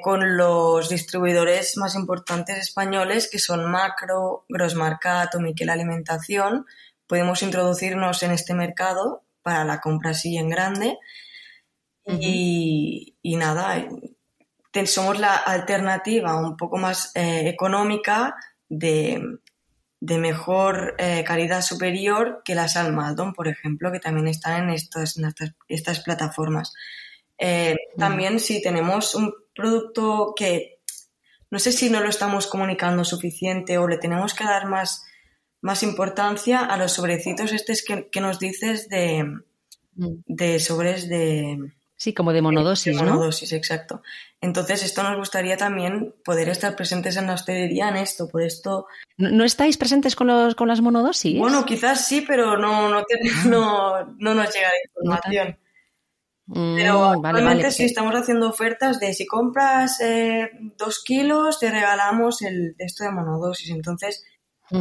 con 0.02 0.36
los 0.36 0.90
distribuidores 0.90 1.78
más 1.78 1.96
importantes 1.96 2.58
españoles, 2.58 3.30
que 3.32 3.40
son 3.40 3.72
Macro, 3.72 4.46
Grossmarcat 4.50 5.34
o 5.36 5.40
Miquel 5.40 5.70
Alimentación 5.70 6.66
podemos 7.14 7.44
introducirnos 7.44 8.24
en 8.24 8.32
este 8.32 8.56
mercado 8.56 9.24
para 9.44 9.64
la 9.64 9.82
compra 9.82 10.10
así 10.10 10.36
en 10.36 10.50
grande. 10.50 10.98
y, 12.08 13.16
nada, 13.38 13.88
somos 14.88 15.20
la 15.20 15.36
alternativa 15.36 16.36
un 16.36 16.58
poco 16.58 16.78
más 16.78 17.12
eh, 17.14 17.48
económica 17.48 18.36
de, 18.68 19.22
mejor 20.02 20.96
eh, 20.98 21.24
calidad 21.24 21.62
superior 21.62 22.42
que 22.44 22.56
la 22.56 22.68
sal 22.68 22.94
Maldon, 22.94 23.34
por 23.34 23.48
ejemplo, 23.48 23.92
que 23.92 24.00
también 24.00 24.28
están 24.28 24.64
en, 24.64 24.70
estas, 24.72 25.16
estas, 25.68 26.00
plataformas. 26.00 26.74
Eh, 27.38 27.76
también 27.96 28.40
si 28.40 28.60
tenemos 28.60 29.14
un 29.14 29.32
producto 29.54 30.34
que 30.36 30.80
no 31.52 31.60
sé 31.60 31.74
si 31.74 31.92
no 31.92 32.00
lo 32.00 32.10
estamos 32.10 32.48
comunicando 32.48 33.06
suficiente 33.06 33.78
o 33.78 33.88
le 33.88 34.00
tenemos 34.00 34.34
que 34.34 34.46
dar 34.46 34.66
más 34.66 35.06
más 35.64 35.82
importancia 35.82 36.60
a 36.60 36.78
los 36.78 36.92
sobrecitos 36.92 37.54
estos 37.54 37.84
que, 37.84 38.22
nos 38.22 38.38
dices 38.38 38.90
de, 38.90 39.24
mm. 39.96 40.10
de 40.28 40.60
sobres 40.60 41.08
de... 41.08 41.58
Sí, 41.96 42.14
como 42.14 42.34
de 42.34 42.42
monodosis, 42.42 42.98
de 42.98 43.02
monodosis, 43.02 43.54
exacto. 43.54 44.04
Entonces, 44.42 44.84
esto 44.84 45.04
nos 45.04 45.16
gustaría 45.16 45.56
también 45.56 46.14
poder 46.26 46.50
estar 46.50 46.76
presentes 46.76 47.16
en 47.16 47.28
la 47.28 47.36
hostelería 47.36 47.88
en 47.88 47.96
esto, 47.96 48.28
por 48.28 48.42
esto... 48.42 48.88
¿No, 49.16 49.46
estáis 49.46 49.78
presentes 49.78 50.18
con, 50.18 50.28
los, 50.28 50.54
con 50.54 50.68
las 50.68 50.82
monodosis? 50.82 51.40
Bueno, 51.40 51.64
quizás 51.64 52.06
sí, 52.06 52.26
pero 52.28 52.58
no, 52.58 52.90
no, 52.90 52.98
ah. 53.00 54.06
no, 54.20 54.34
nos 54.34 54.54
llega 54.54 54.68
la 54.68 55.06
información. 55.06 55.58
Mm, 56.48 56.76
pero 56.76 57.06
actualmente 57.06 57.72
sí 57.72 57.86
estamos 57.86 58.14
haciendo 58.16 58.50
ofertas 58.50 59.00
de 59.00 59.14
si 59.14 59.26
compras 59.26 60.02
eh, 60.02 60.50
dos 60.78 61.02
kilos, 61.02 61.58
te 61.58 61.72
regalamos 61.72 62.42
el 62.42 62.76
esto 62.80 63.06
de 63.06 63.12
monodosis. 63.12 63.70
Entonces, 63.70 64.26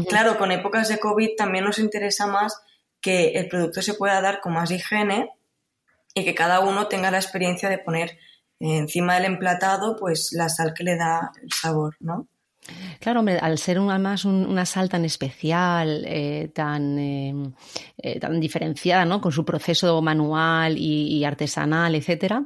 Claro, 0.09 0.39
con 0.39 0.53
épocas 0.53 0.89
de 0.89 0.99
COVID 0.99 1.37
también 1.37 1.65
nos 1.65 1.79
interesa 1.79 2.27
más 2.27 2.63
que 3.01 3.33
el 3.33 3.49
producto 3.49 3.83
se 3.83 3.95
pueda 3.95 4.21
dar 4.23 4.41
con 4.41 4.55
más 4.55 4.71
higiene 4.71 5.31
y 6.15 6.25
que 6.25 6.35
cada 6.35 6.61
uno 6.61 6.89
tenga 6.89 7.11
la 7.11 7.19
experiencia 7.19 7.69
de 7.69 7.79
poner 7.79 8.19
encima 8.59 9.17
del 9.17 9.27
emplatado 9.27 9.97
pues 9.97 10.33
la 10.33 10.49
sal 10.49 10.73
que 10.73 10.85
le 10.85 10.97
da 10.97 11.33
el 11.43 11.53
sabor, 11.53 11.97
¿no? 12.01 12.27
Claro, 13.01 13.21
hombre, 13.21 13.39
al 13.39 13.59
ser 13.59 13.79
además 13.79 14.25
una 14.25 14.65
sal 14.65 14.89
tan 14.89 15.05
especial, 15.05 16.05
eh, 16.07 16.53
tan, 16.55 16.99
em, 16.99 17.53
eh, 17.99 18.21
tan 18.21 18.39
diferenciada, 18.39 19.05
¿no? 19.05 19.21
Con 19.21 19.33
su 19.33 19.45
proceso 19.45 20.01
manual 20.01 20.77
y, 20.79 21.25
artesanal, 21.25 21.95
etcétera, 21.97 22.45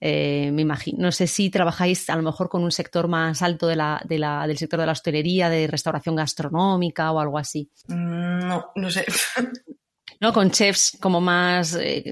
eh, 0.00 0.50
me 0.52 0.62
imagino, 0.62 0.98
no 1.02 1.12
sé 1.12 1.26
si 1.26 1.50
trabajáis 1.50 2.08
a 2.08 2.16
lo 2.16 2.22
mejor 2.22 2.48
con 2.48 2.62
un 2.62 2.70
sector 2.70 3.08
más 3.08 3.42
alto 3.42 3.66
de 3.66 3.76
la, 3.76 4.00
del 4.06 4.58
sector 4.58 4.78
de 4.80 4.86
la 4.86 4.92
hostelería, 4.92 5.50
de 5.50 5.66
restauración 5.66 6.14
gastronómica 6.14 7.10
o 7.10 7.18
algo 7.18 7.38
así. 7.38 7.68
Mm, 7.88 8.46
no, 8.46 8.66
no 8.76 8.90
sé. 8.90 9.04
¿no? 10.20 10.32
Con 10.32 10.50
chefs 10.50 10.96
como 11.00 11.20
más, 11.20 11.74
eh, 11.74 12.04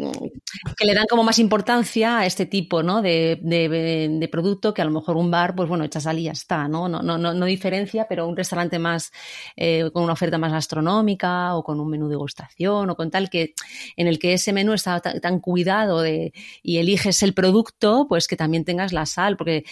que 0.76 0.84
le 0.84 0.94
dan 0.94 1.06
como 1.08 1.22
más 1.22 1.38
importancia 1.38 2.18
a 2.18 2.26
este 2.26 2.46
tipo, 2.46 2.82
¿no? 2.82 3.02
De, 3.02 3.38
de, 3.42 4.28
producto 4.30 4.74
que 4.74 4.82
a 4.82 4.84
lo 4.84 4.90
mejor 4.90 5.16
un 5.16 5.30
bar, 5.30 5.54
pues 5.54 5.68
bueno, 5.68 5.84
echa 5.84 6.00
sal 6.00 6.18
y 6.18 6.24
ya 6.24 6.32
está, 6.32 6.66
¿no? 6.66 6.88
No, 6.88 7.02
no, 7.02 7.18
no, 7.18 7.46
diferencia, 7.46 8.06
pero 8.08 8.26
un 8.26 8.36
restaurante 8.36 8.78
más, 8.78 9.12
eh, 9.56 9.90
con 9.92 10.02
una 10.02 10.14
oferta 10.14 10.38
más 10.38 10.50
gastronómica 10.50 11.54
o 11.54 11.62
con 11.62 11.78
un 11.78 11.88
menú 11.88 12.08
de 12.08 12.16
gustación 12.16 12.90
o 12.90 12.96
con 12.96 13.10
tal 13.10 13.30
que, 13.30 13.54
en 13.96 14.08
el 14.08 14.18
que 14.18 14.32
ese 14.32 14.52
menú 14.52 14.72
está 14.72 15.00
tan, 15.00 15.40
cuidado 15.40 16.00
de, 16.00 16.32
y 16.62 16.78
eliges 16.78 17.22
el 17.22 17.34
producto, 17.34 18.06
pues 18.08 18.26
que 18.26 18.36
también 18.36 18.64
tengas 18.64 18.92
la 18.92 19.06
sal, 19.06 19.36
porque 19.36 19.64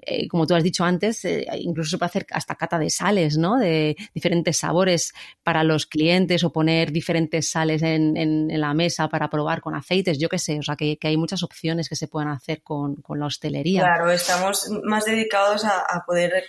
eh, 0.00 0.28
como 0.28 0.46
tú 0.46 0.54
has 0.54 0.62
dicho 0.62 0.84
antes, 0.84 1.24
eh, 1.24 1.46
incluso 1.58 1.90
se 1.90 1.98
puede 1.98 2.08
hacer 2.08 2.26
hasta 2.30 2.54
cata 2.54 2.78
de 2.78 2.88
sales, 2.88 3.36
¿no? 3.36 3.56
De 3.56 3.96
diferentes 4.14 4.58
sabores 4.58 5.12
para 5.42 5.64
los 5.64 5.86
clientes 5.86 6.44
o 6.44 6.52
poner 6.52 6.92
diferentes 6.92 7.50
sales 7.50 7.82
en, 7.82 8.48
la 8.48 8.74
mesa 8.74 9.08
para 9.08 9.28
probar 9.28 9.60
con 9.60 9.74
aceites, 9.74 10.18
yo 10.18 10.28
qué 10.28 10.38
sé, 10.38 10.58
o 10.58 10.62
sea, 10.62 10.76
que, 10.76 10.98
hay 11.02 11.16
muchas 11.16 11.42
opciones 11.42 11.88
que 11.88 11.96
se 11.96 12.08
pueden 12.08 12.28
hacer 12.28 12.62
con, 12.62 12.96
la 13.08 13.26
hostelería. 13.26 13.82
Claro, 13.82 14.10
estamos 14.10 14.70
más 14.84 15.04
dedicados 15.04 15.64
a, 15.64 16.04
poder 16.06 16.44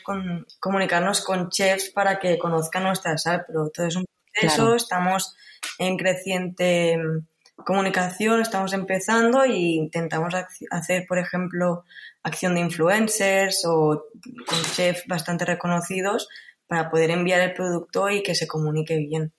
comunicarnos 0.59 1.21
con 1.21 1.49
chefs 1.49 1.89
para 1.89 2.19
que 2.19 2.37
conozcan 2.37 2.83
nuestra 2.83 3.17
sal, 3.17 3.43
pero 3.47 3.69
todo 3.69 3.87
es 3.87 3.95
un 3.95 4.05
proceso, 4.33 4.75
estamos 4.75 5.35
en 5.77 5.97
creciente 5.97 6.97
mm, 6.97 7.63
comunicación, 7.63 8.41
estamos 8.41 8.73
empezando 8.73 9.43
e 9.43 9.55
intentamos 9.57 10.33
hacer, 10.71 11.05
por 11.07 11.17
ejemplo, 11.17 11.83
acción 12.23 12.55
de 12.55 12.61
influencers 12.61 13.65
o 13.65 14.05
con 14.47 14.61
chefs 14.75 15.05
bastante 15.07 15.45
reconocidos 15.45 16.27
para 16.67 16.89
poder 16.89 17.11
enviar 17.11 17.41
el 17.41 17.53
producto 17.53 18.09
y 18.09 18.21
que 18.21 18.35
se 18.35 18.47
comunique 18.47 18.97
bien. 18.97 19.33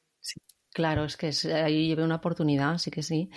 Claro, 0.73 1.05
es 1.05 1.17
que 1.17 1.33
ahí 1.53 1.89
lleve 1.89 2.05
una 2.05 2.17
oportunidad, 2.17 2.79
sí 2.79 2.93
que 2.93 3.03
sí. 3.03 3.29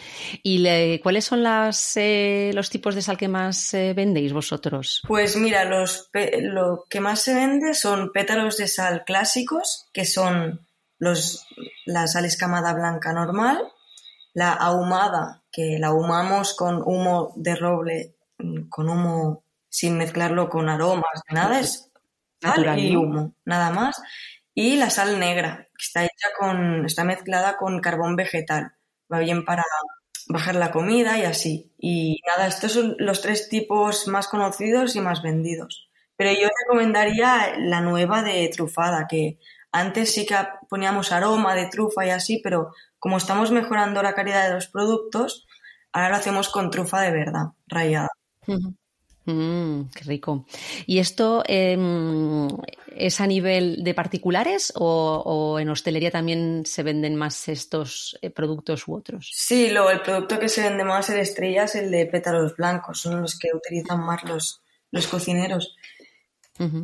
¿Y 0.43 0.99
cuáles 0.99 1.25
son 1.25 1.41
las, 1.41 1.97
eh, 1.97 2.51
los 2.53 2.69
tipos 2.69 2.93
de 2.93 3.01
sal 3.01 3.17
que 3.17 3.27
más 3.27 3.73
eh, 3.73 3.93
vendéis 3.95 4.33
vosotros? 4.33 5.01
Pues 5.07 5.35
mira, 5.35 5.65
los, 5.65 6.11
lo 6.41 6.85
que 6.87 6.99
más 6.99 7.21
se 7.21 7.33
vende 7.33 7.73
son 7.73 8.11
pétalos 8.11 8.57
de 8.57 8.67
sal 8.67 9.03
clásicos, 9.03 9.89
que 9.93 10.05
son 10.05 10.67
los, 10.99 11.47
la 11.85 12.05
sal 12.05 12.25
escamada 12.25 12.73
blanca 12.73 13.13
normal, 13.13 13.63
la 14.35 14.53
ahumada, 14.53 15.43
que 15.51 15.77
la 15.79 15.87
ahumamos 15.87 16.55
con 16.55 16.83
humo 16.85 17.33
de 17.35 17.55
roble 17.55 18.15
con 18.69 18.89
humo 18.89 19.43
sin 19.69 19.97
mezclarlo 19.97 20.49
con 20.49 20.69
aromas, 20.69 21.21
nada, 21.29 21.59
es 21.59 21.91
sal 22.41 22.79
y 22.79 22.95
humo, 22.95 23.33
nada 23.45 23.71
más. 23.71 24.01
Y 24.53 24.75
la 24.75 24.89
sal 24.89 25.19
negra, 25.19 25.67
que 25.77 25.83
está 25.83 26.03
hecha 26.03 26.27
con, 26.37 26.85
está 26.85 27.03
mezclada 27.03 27.57
con 27.57 27.79
carbón 27.79 28.15
vegetal. 28.15 28.73
Va 29.11 29.19
bien 29.19 29.45
para 29.45 29.63
bajar 30.27 30.55
la 30.55 30.71
comida 30.71 31.17
y 31.17 31.23
así. 31.23 31.73
Y 31.77 32.19
nada, 32.27 32.47
estos 32.47 32.73
son 32.73 32.95
los 32.99 33.21
tres 33.21 33.49
tipos 33.49 34.07
más 34.07 34.27
conocidos 34.27 34.95
y 34.95 35.01
más 35.01 35.23
vendidos. 35.23 35.89
Pero 36.15 36.31
yo 36.31 36.47
recomendaría 36.63 37.57
la 37.57 37.81
nueva 37.81 38.21
de 38.21 38.47
trufada, 38.49 39.07
que 39.07 39.39
antes 39.71 40.13
sí 40.13 40.25
que 40.25 40.35
poníamos 40.69 41.11
aroma 41.11 41.55
de 41.55 41.67
trufa 41.67 42.05
y 42.05 42.11
así, 42.11 42.39
pero 42.43 42.71
como 42.99 43.17
estamos 43.17 43.51
mejorando 43.51 44.03
la 44.03 44.13
calidad 44.13 44.47
de 44.47 44.53
los 44.53 44.67
productos, 44.67 45.47
ahora 45.91 46.09
lo 46.09 46.15
hacemos 46.17 46.49
con 46.49 46.69
trufa 46.69 47.01
de 47.01 47.11
verdad, 47.11 47.47
rayada. 47.67 48.09
Mm, 49.25 49.83
qué 49.95 50.03
rico. 50.03 50.45
¿Y 50.85 50.99
esto 50.99 51.43
em, 51.47 52.49
es 52.95 53.21
a 53.21 53.27
nivel 53.27 53.83
de 53.83 53.93
particulares 53.93 54.73
o, 54.75 55.57
en 55.59 55.69
hostelería 55.69 56.11
también 56.11 56.65
se 56.65 56.83
venden 56.83 57.15
más 57.15 57.47
estos 57.47 58.17
eh, 58.21 58.29
productos 58.29 58.87
u 58.87 58.95
otros? 58.95 59.31
Sí, 59.33 59.69
lo, 59.69 59.89
el 59.89 60.01
producto 60.01 60.39
que 60.39 60.49
se 60.49 60.61
vende 60.61 60.83
más 60.83 61.09
en 61.09 61.19
estrella 61.19 61.63
es 61.63 61.75
el 61.75 61.89
de 61.89 62.05
pétalos 62.05 62.55
blancos, 62.57 63.01
son 63.01 63.21
los 63.21 63.39
que 63.39 63.49
utilizan 63.53 64.01
más 64.01 64.23
los, 64.25 64.61
los 64.91 65.07
cocineros. 65.07 65.75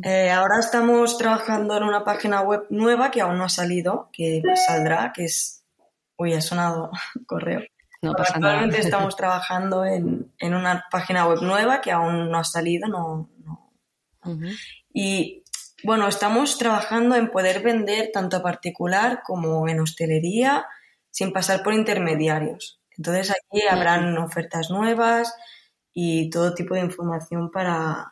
Eh, 0.02 0.30
ahora 0.30 0.58
estamos 0.58 1.16
trabajando 1.16 1.76
en 1.76 1.84
una 1.84 2.04
página 2.04 2.40
web 2.40 2.66
nueva 2.70 3.10
que 3.10 3.20
aún 3.20 3.38
no 3.38 3.44
ha 3.44 3.48
salido, 3.48 4.08
que 4.12 4.42
saldrá, 4.66 5.12
que 5.14 5.24
es... 5.24 5.62
Uy, 6.16 6.34
ha 6.34 6.40
sonado 6.40 6.90
correo. 7.26 7.62
Actualmente 8.02 8.80
estamos 8.80 9.14
trabajando 9.14 9.84
en, 9.84 10.32
una 10.40 10.84
página 10.90 11.26
web 11.26 11.42
nueva 11.42 11.80
que 11.80 11.92
aún 11.92 12.30
no 12.30 12.38
ha 12.38 12.44
salido, 12.44 12.88
no, 12.88 13.28
Y 14.92 15.44
bueno, 15.84 16.08
estamos 16.08 16.58
trabajando 16.58 17.14
en 17.16 17.30
poder 17.30 17.62
vender 17.62 18.10
tanto 18.12 18.38
a 18.38 18.42
particular 18.42 19.22
como 19.24 19.68
en 19.68 19.80
hostelería 19.80 20.66
sin 21.10 21.32
pasar 21.32 21.62
por 21.62 21.74
intermediarios. 21.74 22.80
Entonces 22.96 23.30
aquí 23.30 23.66
habrán 23.66 24.16
ofertas 24.18 24.70
nuevas 24.70 25.34
y 25.92 26.30
todo 26.30 26.54
tipo 26.54 26.74
de 26.74 26.80
información 26.80 27.50
para, 27.50 28.09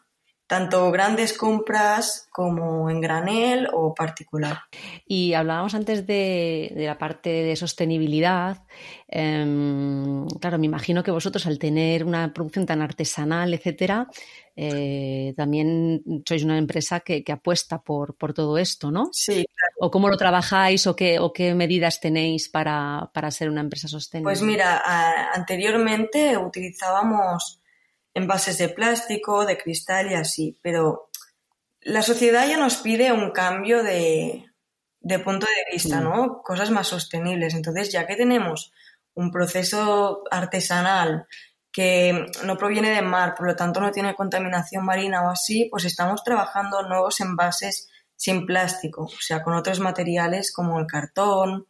tanto 0.48 0.90
grandes 0.90 1.36
compras 1.36 2.26
como 2.32 2.88
en 2.88 3.02
granel 3.02 3.68
o 3.70 3.94
particular. 3.94 4.60
Y 5.06 5.34
hablábamos 5.34 5.74
antes 5.74 6.06
de, 6.06 6.72
la 6.74 6.96
parte 6.96 7.28
de 7.28 7.54
sostenibilidad. 7.54 8.64
Em, 9.06 10.26
claro, 10.40 10.58
me 10.58 10.64
imagino 10.64 11.02
que 11.02 11.10
vosotros 11.10 11.46
al 11.46 11.58
tener 11.58 12.02
una 12.02 12.32
producción 12.32 12.64
tan 12.64 12.80
artesanal, 12.80 13.52
etcétera, 13.52 14.08
eh, 14.56 15.34
también 15.36 16.02
sois 16.26 16.42
una 16.42 16.56
empresa 16.56 17.00
que, 17.00 17.22
apuesta 17.30 17.82
por, 17.82 18.16
todo 18.32 18.56
esto, 18.56 18.90
¿no? 18.90 19.10
Sí, 19.12 19.44
claro. 19.54 19.74
¿O 19.80 19.90
cómo 19.90 20.08
lo 20.08 20.16
trabajáis 20.16 20.86
o 20.86 20.96
qué, 20.96 21.18
o 21.18 21.30
qué 21.30 21.54
medidas 21.54 22.00
tenéis 22.00 22.48
para, 22.48 23.10
para 23.12 23.30
ser 23.30 23.50
una 23.50 23.60
empresa 23.60 23.86
sostenible? 23.86 24.30
Pues 24.30 24.40
mira, 24.40 24.82
anteriormente 25.34 26.38
utilizábamos 26.38 27.60
envases 28.14 28.58
de 28.58 28.68
plástico, 28.68 29.46
de 29.46 29.58
cristal 29.58 30.10
y 30.10 30.14
así, 30.14 30.58
pero 30.62 31.10
la 31.80 32.02
sociedad 32.02 32.46
ya 32.48 32.56
nos 32.56 32.76
pide 32.76 33.12
un 33.12 33.30
cambio 33.30 33.82
de, 33.82 34.44
punto 35.24 35.46
de 35.46 35.72
vista, 35.72 36.00
¿no? 36.00 36.42
Cosas 36.42 36.70
más 36.70 36.88
sostenibles. 36.88 37.54
Entonces, 37.54 37.90
ya 37.92 38.06
que 38.06 38.16
tenemos 38.16 38.72
un 39.14 39.30
proceso 39.30 40.24
artesanal 40.30 41.26
que 41.72 42.26
no 42.44 42.56
proviene 42.56 42.90
de 42.90 43.02
mar, 43.02 43.34
por 43.34 43.46
lo 43.46 43.56
tanto 43.56 43.80
no 43.80 43.92
tiene 43.92 44.14
contaminación 44.14 44.84
marina 44.84 45.22
o 45.22 45.30
así, 45.30 45.68
pues 45.70 45.84
estamos 45.84 46.24
trabajando 46.24 46.82
nuevos 46.82 47.20
envases 47.20 47.88
sin 48.16 48.46
plástico, 48.46 49.04
o 49.04 49.20
sea, 49.20 49.42
con 49.44 49.54
otros 49.54 49.78
materiales 49.78 50.52
como 50.52 50.78
el 50.80 50.86
cartón, 50.86 51.68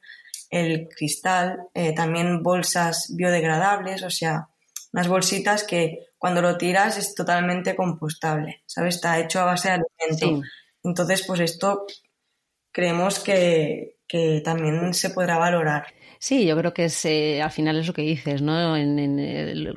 el 0.50 0.88
cristal, 0.88 1.68
eh, 1.74 1.94
también 1.94 2.42
bolsas 2.42 3.14
biodegradables, 3.14 4.02
o 4.02 4.10
sea, 4.10 4.48
unas 4.92 5.08
bolsitas 5.08 5.64
que 5.64 6.08
cuando 6.16 6.42
lo 6.42 6.56
tiras 6.56 6.96
es 6.98 7.14
totalmente 7.14 7.76
compostable, 7.76 8.62
¿sabes? 8.66 8.96
Está 8.96 9.18
hecho 9.18 9.40
a 9.40 9.44
base 9.44 9.68
de 9.68 9.74
alimento. 9.74 10.46
Entonces, 10.82 11.24
pues 11.26 11.40
esto 11.40 11.86
creemos 12.72 13.20
que, 13.20 13.97
que 14.08 14.40
también 14.44 14.94
se 14.94 15.10
podrá 15.10 15.38
valorar. 15.38 15.86
Sí, 16.20 16.46
yo 16.46 16.56
creo 16.56 16.74
que 16.74 16.86
es, 16.86 17.04
eh, 17.04 17.40
al 17.40 17.52
final 17.52 17.76
es 17.76 17.86
lo 17.86 17.92
que 17.92 18.02
dices, 18.02 18.42
¿no? 18.42 18.74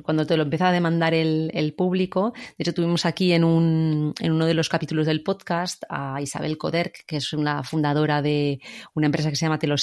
Cuando 0.02 0.26
te 0.26 0.36
lo 0.36 0.42
empieza 0.42 0.68
a 0.68 0.72
demandar 0.72 1.14
el, 1.14 1.74
público, 1.76 2.32
de 2.34 2.62
hecho 2.64 2.74
tuvimos 2.74 3.06
aquí 3.06 3.32
en, 3.32 3.44
un, 3.44 4.12
en 4.18 4.32
uno 4.32 4.46
de 4.46 4.54
los 4.54 4.68
capítulos 4.68 5.06
del 5.06 5.22
podcast 5.22 5.84
a 5.88 6.20
Isabel 6.20 6.58
Coderc, 6.58 7.06
que 7.06 7.18
es 7.18 7.32
una 7.32 7.62
fundadora 7.62 8.22
de 8.22 8.60
una 8.94 9.06
empresa 9.06 9.30
que 9.30 9.36
se 9.36 9.46
llama 9.46 9.60
Te 9.60 9.68
lo, 9.68 9.78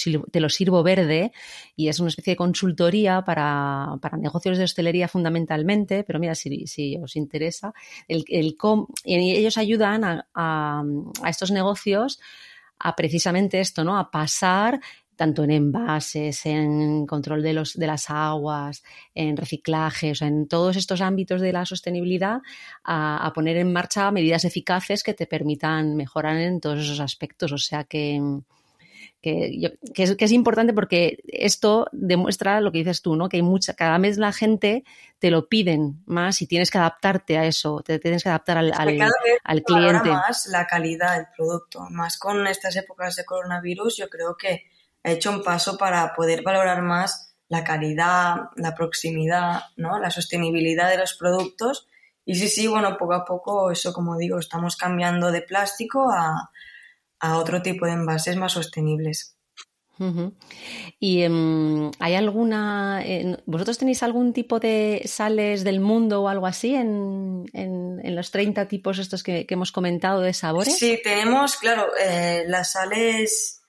Sirvo, 0.50 0.84
Verde 0.84 1.32
y 1.78 1.88
es 1.88 2.00
una 2.02 2.10
especie 2.10 2.34
de 2.34 2.38
consultoría 2.38 3.22
para, 3.24 3.96
para 4.02 4.18
negocios 4.18 4.58
de 4.58 4.66
hostelería 4.66 5.08
fundamentalmente, 5.08 6.04
pero 6.04 6.20
mira, 6.20 6.36
si, 6.36 6.98
os 7.02 7.16
interesa, 7.16 7.74
el, 8.10 8.26
el 8.28 8.58
ellos 9.06 9.58
ayudan 9.58 10.04
a, 10.04 10.26
a 10.34 11.30
estos 11.30 11.52
negocios 11.52 12.20
a 12.80 12.96
precisamente 12.96 13.60
esto, 13.60 13.84
¿no? 13.84 13.98
A 13.98 14.10
pasar 14.10 14.80
tanto 15.20 15.44
en 15.44 15.52
envases, 15.52 16.46
en 16.46 17.06
control 17.06 17.44
de, 17.44 17.52
los, 17.52 17.74
de 17.74 17.88
las 17.88 18.10
aguas, 18.10 18.84
en 19.14 19.36
reciclaje, 19.36 20.14
en 20.22 20.48
todos 20.48 20.78
estos 20.78 21.02
ámbitos 21.02 21.42
de 21.42 21.52
la 21.52 21.66
sostenibilidad, 21.66 22.40
a, 22.86 23.30
poner 23.36 23.58
en 23.58 23.74
marcha 23.74 24.12
medidas 24.12 24.46
eficaces 24.46 25.04
que 25.04 25.14
te 25.14 25.28
permitan 25.28 25.98
mejorar 25.98 26.38
en 26.38 26.62
todos 26.62 26.80
esos 26.80 27.02
aspectos. 27.02 27.52
O 27.52 27.58
sea 27.58 27.84
que, 27.84 28.22
que, 29.22 29.78
es, 29.96 30.32
importante 30.32 30.74
porque 30.74 31.20
esto 31.28 31.88
demuestra 31.92 32.62
lo 32.62 32.72
que 32.72 32.80
dices 32.80 33.02
tú, 33.02 33.16
¿no? 33.16 33.28
Que 33.28 33.38
hay 33.38 33.44
mucha, 33.44 33.74
cada 33.74 33.98
vez 33.98 34.18
la 34.18 34.32
gente 34.32 34.86
te 35.20 35.30
lo 35.30 35.50
piden 35.50 36.02
más 36.06 36.42
y 36.42 36.48
tienes 36.48 36.72
que 36.72 36.78
adaptarte 36.78 37.38
a 37.38 37.46
eso, 37.46 37.82
te 37.84 38.00
tienes 38.00 38.24
que 38.24 38.30
adaptar 38.30 38.58
al, 38.58 38.72
al, 38.74 38.98
al 39.44 39.64
cliente. 39.64 40.10
más 40.10 40.48
la 40.48 40.66
calidad 40.66 41.18
del 41.18 41.28
producto, 41.36 41.88
más 41.90 42.18
con 42.18 42.48
estas 42.48 42.78
épocas 42.78 43.18
de 43.18 43.26
coronavirus, 43.26 43.98
yo 43.98 44.10
creo 44.10 44.38
que 44.38 44.68
ha 45.04 45.12
hecho 45.12 45.32
un 45.32 45.44
paso 45.44 45.78
para 45.78 46.14
poder 46.14 46.42
valorar 46.42 46.82
más 46.82 47.36
la 47.50 47.64
calidad, 47.64 48.36
la 48.56 48.74
proximidad, 48.74 49.64
¿no? 49.76 50.00
la 50.00 50.12
sostenibilidad 50.12 50.90
de 50.90 50.98
los 50.98 51.16
productos. 51.16 51.88
Y 52.24 52.36
sí, 52.36 52.48
sí, 52.48 52.68
bueno, 52.68 52.96
poco 52.98 53.14
a 53.14 53.26
poco, 53.26 53.72
eso 53.72 53.92
como 53.92 54.16
digo, 54.16 54.40
estamos 54.40 54.78
cambiando 54.78 55.32
de 55.32 55.42
plástico 55.42 56.10
a, 56.12 56.52
otro 57.22 57.62
tipo 57.62 57.86
de 57.86 57.94
envases 57.94 58.36
más 58.38 58.54
sostenibles. 58.54 59.36
¿Y 61.00 61.24
em, 61.24 61.92
hay 62.00 62.16
alguna, 62.16 63.04
vosotros 63.46 63.78
tenéis 63.78 64.02
algún 64.02 64.32
tipo 64.32 64.60
de 64.60 65.02
sales 65.06 65.66
del 65.66 65.82
mundo 65.82 66.24
o 66.24 66.30
algo 66.30 66.48
así 66.48 66.74
en, 66.74 67.46
los 68.04 68.32
30 68.32 68.68
tipos 68.68 68.98
estos 68.98 69.24
que, 69.24 69.46
hemos 69.50 69.72
comentado 69.72 70.22
de 70.22 70.34
sabores? 70.34 70.78
Sí, 70.78 71.00
tenemos, 71.04 71.58
claro, 71.58 71.88
eh, 72.00 72.44
las 72.48 72.72
sales 72.72 73.62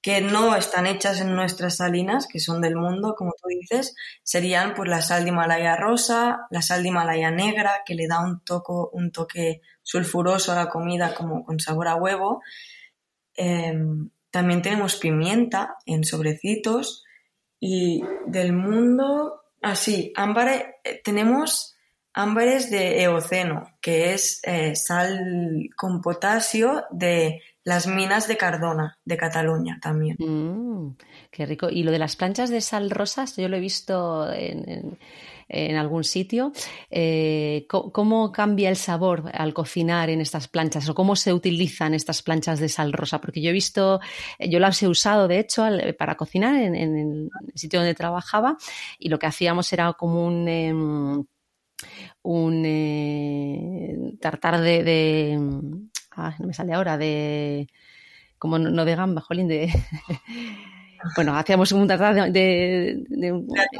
que 0.00 0.20
no 0.20 0.54
están 0.54 0.86
hechas 0.86 1.20
en 1.20 1.34
nuestras 1.34 1.76
salinas, 1.76 2.26
que 2.30 2.38
son 2.38 2.60
del 2.60 2.76
mundo, 2.76 3.14
como 3.16 3.32
tú 3.32 3.48
dices, 3.48 3.94
serían 4.22 4.74
pues 4.74 4.88
la 4.88 5.02
sal 5.02 5.24
de 5.24 5.30
Himalaya 5.30 5.74
rosa, 5.76 6.46
la 6.50 6.62
sal 6.62 6.82
de 6.82 6.90
Himalaya 6.90 7.30
negra, 7.30 7.82
que 7.84 7.94
le 7.94 8.06
da 8.06 8.20
un, 8.20 8.40
toco, 8.44 8.90
un 8.92 9.10
toque 9.10 9.60
sulfuroso 9.82 10.52
a 10.52 10.56
la 10.56 10.68
comida 10.68 11.14
como 11.14 11.44
con 11.44 11.58
sabor 11.58 11.88
a 11.88 11.96
huevo. 11.96 12.42
Em, 13.40 14.10
también 14.32 14.62
tenemos 14.62 14.96
pimienta 14.96 15.76
en 15.86 16.02
sobrecitos 16.02 17.04
y 17.60 18.02
del 18.26 18.52
mundo, 18.52 19.42
así, 19.62 20.12
ámbares, 20.16 20.64
eh, 20.82 21.00
tenemos 21.04 21.76
ámbares 22.18 22.68
de 22.68 23.04
eoceno, 23.04 23.70
que 23.80 24.12
es 24.12 24.40
eh, 24.42 24.74
sal 24.74 25.70
con 25.76 26.02
potasio 26.02 26.82
de 26.90 27.42
las 27.62 27.86
minas 27.86 28.26
de 28.26 28.36
Cardona, 28.36 28.98
de 29.04 29.16
Cataluña 29.16 29.78
también. 29.80 30.16
Mm, 30.18 30.96
qué 31.30 31.46
rico. 31.46 31.68
Y 31.70 31.84
lo 31.84 31.92
de 31.92 32.00
las 32.00 32.16
planchas 32.16 32.50
de 32.50 32.60
sal 32.60 32.90
rosa, 32.90 33.24
yo 33.36 33.48
lo 33.48 33.56
he 33.56 33.60
visto 33.60 34.28
en, 34.32 34.96
algún 35.76 36.02
sitio. 36.02 36.50
Eh, 36.90 37.66
¿Cómo 37.68 38.32
cambia 38.32 38.68
el 38.68 38.76
sabor 38.76 39.30
al 39.32 39.54
cocinar 39.54 40.10
en 40.10 40.20
estas 40.20 40.48
planchas 40.48 40.88
o 40.88 40.96
cómo 40.96 41.14
se 41.14 41.32
utilizan 41.32 41.94
estas 41.94 42.22
planchas 42.22 42.58
de 42.58 42.68
sal 42.68 42.92
rosa? 42.92 43.20
Porque 43.20 43.40
yo 43.40 43.50
he 43.50 43.52
visto, 43.52 44.00
yo 44.40 44.58
las 44.58 44.82
he 44.82 44.88
usado 44.88 45.28
de 45.28 45.38
hecho 45.38 45.64
para 45.96 46.16
cocinar 46.16 46.56
en, 46.56 46.74
el 46.74 47.30
sitio 47.54 47.78
donde 47.78 47.94
trabajaba 47.94 48.56
y 48.98 49.08
lo 49.08 49.20
que 49.20 49.26
hacíamos 49.26 49.72
era 49.72 49.92
como 49.92 50.26
un... 50.26 50.48
Em, 50.48 51.24
un 52.22 52.64
eh, 52.66 54.16
tartar 54.20 54.60
de, 54.60 55.36
Ah, 56.20 56.34
no 56.40 56.48
me 56.48 56.52
sale 56.52 56.74
ahora, 56.74 56.98
de, 56.98 57.68
como 58.38 58.58
no 58.58 58.84
de 58.84 58.96
gamba, 58.96 59.20
jolín, 59.20 59.46
de... 59.46 59.72
bueno, 61.14 61.36
hacíamos 61.36 61.70
un 61.70 61.86
tratado 61.86 62.30
de, 62.32 63.04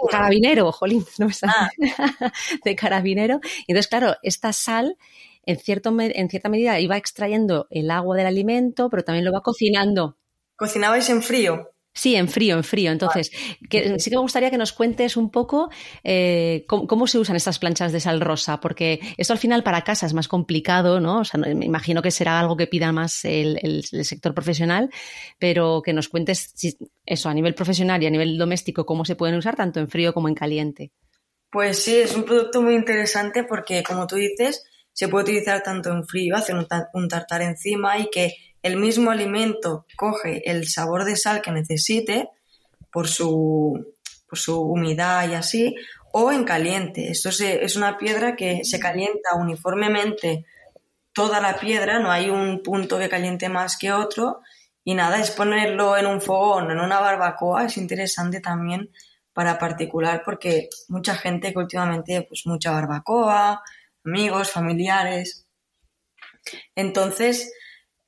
carabinero, 0.09 0.71
jolín, 0.71 1.05
no 1.19 1.27
me 1.27 1.33
sale, 1.33 1.53
ah. 1.99 2.33
de 2.65 2.77
carabinero. 2.77 3.41
Y 3.67 3.73
entonces, 3.73 3.89
claro, 3.89 4.15
esta 4.23 4.53
sal 4.53 4.97
en, 5.45 5.59
cierto, 5.59 5.93
en 5.99 6.31
cierta 6.31 6.49
medida 6.49 6.79
iba 6.79 6.97
extrayendo 6.97 7.67
el 7.71 7.91
agua 7.91 8.17
del 8.17 8.27
alimento, 8.27 8.89
pero 8.89 9.03
también 9.03 9.25
lo 9.25 9.33
va 9.33 9.43
cocinando. 9.43 10.17
¿Cocinabais 10.55 11.09
en 11.11 11.23
frío? 11.23 11.73
Sí, 11.99 12.15
en 12.15 12.29
frío, 12.29 12.57
en 12.57 12.63
frío. 12.63 12.93
Entonces, 12.93 13.33
que, 13.69 13.99
sí 13.99 14.09
que 14.09 14.15
me 14.15 14.23
gustaría 14.23 14.53
que 14.53 14.57
nos 14.57 14.73
cuentes 14.73 15.17
un 15.17 15.33
poco 15.33 15.69
eh, 16.05 16.65
cómo, 16.69 17.09
se 17.09 17.19
usan 17.19 17.35
estas 17.35 17.59
planchas 17.59 17.91
de 17.91 17.99
sal 17.99 18.21
rosa, 18.21 18.61
porque 18.61 19.01
esto 19.17 19.33
al 19.33 19.41
final 19.41 19.65
para 19.65 19.83
casa 19.83 20.07
es 20.07 20.15
más 20.15 20.29
complicado, 20.29 21.01
¿no? 21.01 21.23
O 21.23 21.25
sea, 21.25 21.41
me 21.41 21.67
imagino 21.67 22.01
que 22.01 22.13
será 22.13 22.39
algo 22.39 22.57
que 22.57 22.69
pida 22.69 22.93
más 22.93 23.25
el, 23.25 23.83
sector 24.05 24.33
profesional, 24.33 24.91
pero 25.41 25.83
que 25.85 25.93
nos 25.93 26.09
cuentes 26.09 26.55
eso 27.05 27.29
a 27.29 27.35
nivel 27.35 27.57
profesional 27.57 28.01
y 28.01 28.07
a 28.07 28.11
nivel 28.11 28.39
doméstico, 28.39 28.87
cómo 28.87 29.05
se 29.05 29.17
pueden 29.17 29.35
usar 29.35 29.57
tanto 29.57 29.81
en 29.81 29.89
frío 29.89 30.15
como 30.15 30.29
en 30.29 30.37
caliente. 30.37 30.93
Pues 31.51 31.83
sí, 31.83 31.97
es 31.97 32.15
un 32.15 32.23
producto 32.23 32.63
muy 32.63 32.77
interesante 32.77 33.43
porque, 33.43 33.83
como 33.83 34.07
tú 34.07 34.15
dices, 34.15 34.63
se 34.93 35.09
puede 35.09 35.25
utilizar 35.25 35.65
tanto 35.65 35.91
en 35.91 36.07
frío, 36.07 36.37
hacer 36.37 36.55
un 36.93 37.09
tartar 37.09 37.43
encima 37.43 37.99
y 37.99 38.09
que 38.09 38.35
el 38.63 38.77
mismo 38.77 39.11
alimento 39.11 39.87
coge 39.97 40.51
el 40.51 40.69
sabor 40.69 41.05
de 41.05 41.17
sal 41.17 41.43
que 41.43 41.53
necesite 41.53 42.29
por 42.91 43.09
su, 43.09 43.95
por 44.29 44.39
su 44.39 44.61
humedad 44.61 45.29
y 45.29 45.35
así, 45.35 45.75
o 46.13 46.33
en 46.33 46.45
caliente. 46.45 47.11
Esto 47.11 47.29
es 47.29 47.77
una 47.77 47.99
piedra 47.99 48.37
que 48.37 48.65
se 48.65 48.81
calienta 48.81 49.35
uniformemente 49.37 50.47
toda 51.13 51.41
la 51.41 51.59
piedra, 51.59 51.99
no 51.99 52.11
hay 52.11 52.31
un 52.31 52.63
punto 52.63 52.99
que 52.99 53.09
caliente 53.09 53.49
más 53.49 53.77
que 53.77 53.93
otro. 53.93 54.41
Y 54.85 54.95
nada, 54.95 55.21
es 55.21 55.31
ponerlo 55.31 55.97
en 55.97 56.07
un 56.07 56.21
fogón, 56.21 56.71
en 56.71 56.81
una 56.81 57.01
barbacoa, 57.01 57.67
es 57.67 57.77
interesante 57.77 58.41
también 58.41 58.91
para 59.35 59.59
particular 59.59 60.23
porque 60.25 60.69
mucha 60.89 61.15
gente 61.15 61.53
que 61.53 61.59
últimamente, 61.59 62.23
pues 62.23 62.43
mucha 62.47 62.73
barbacoa, 62.73 63.63
amigos, 64.05 64.51
familiares. 64.51 65.47
Entonces, 66.75 67.53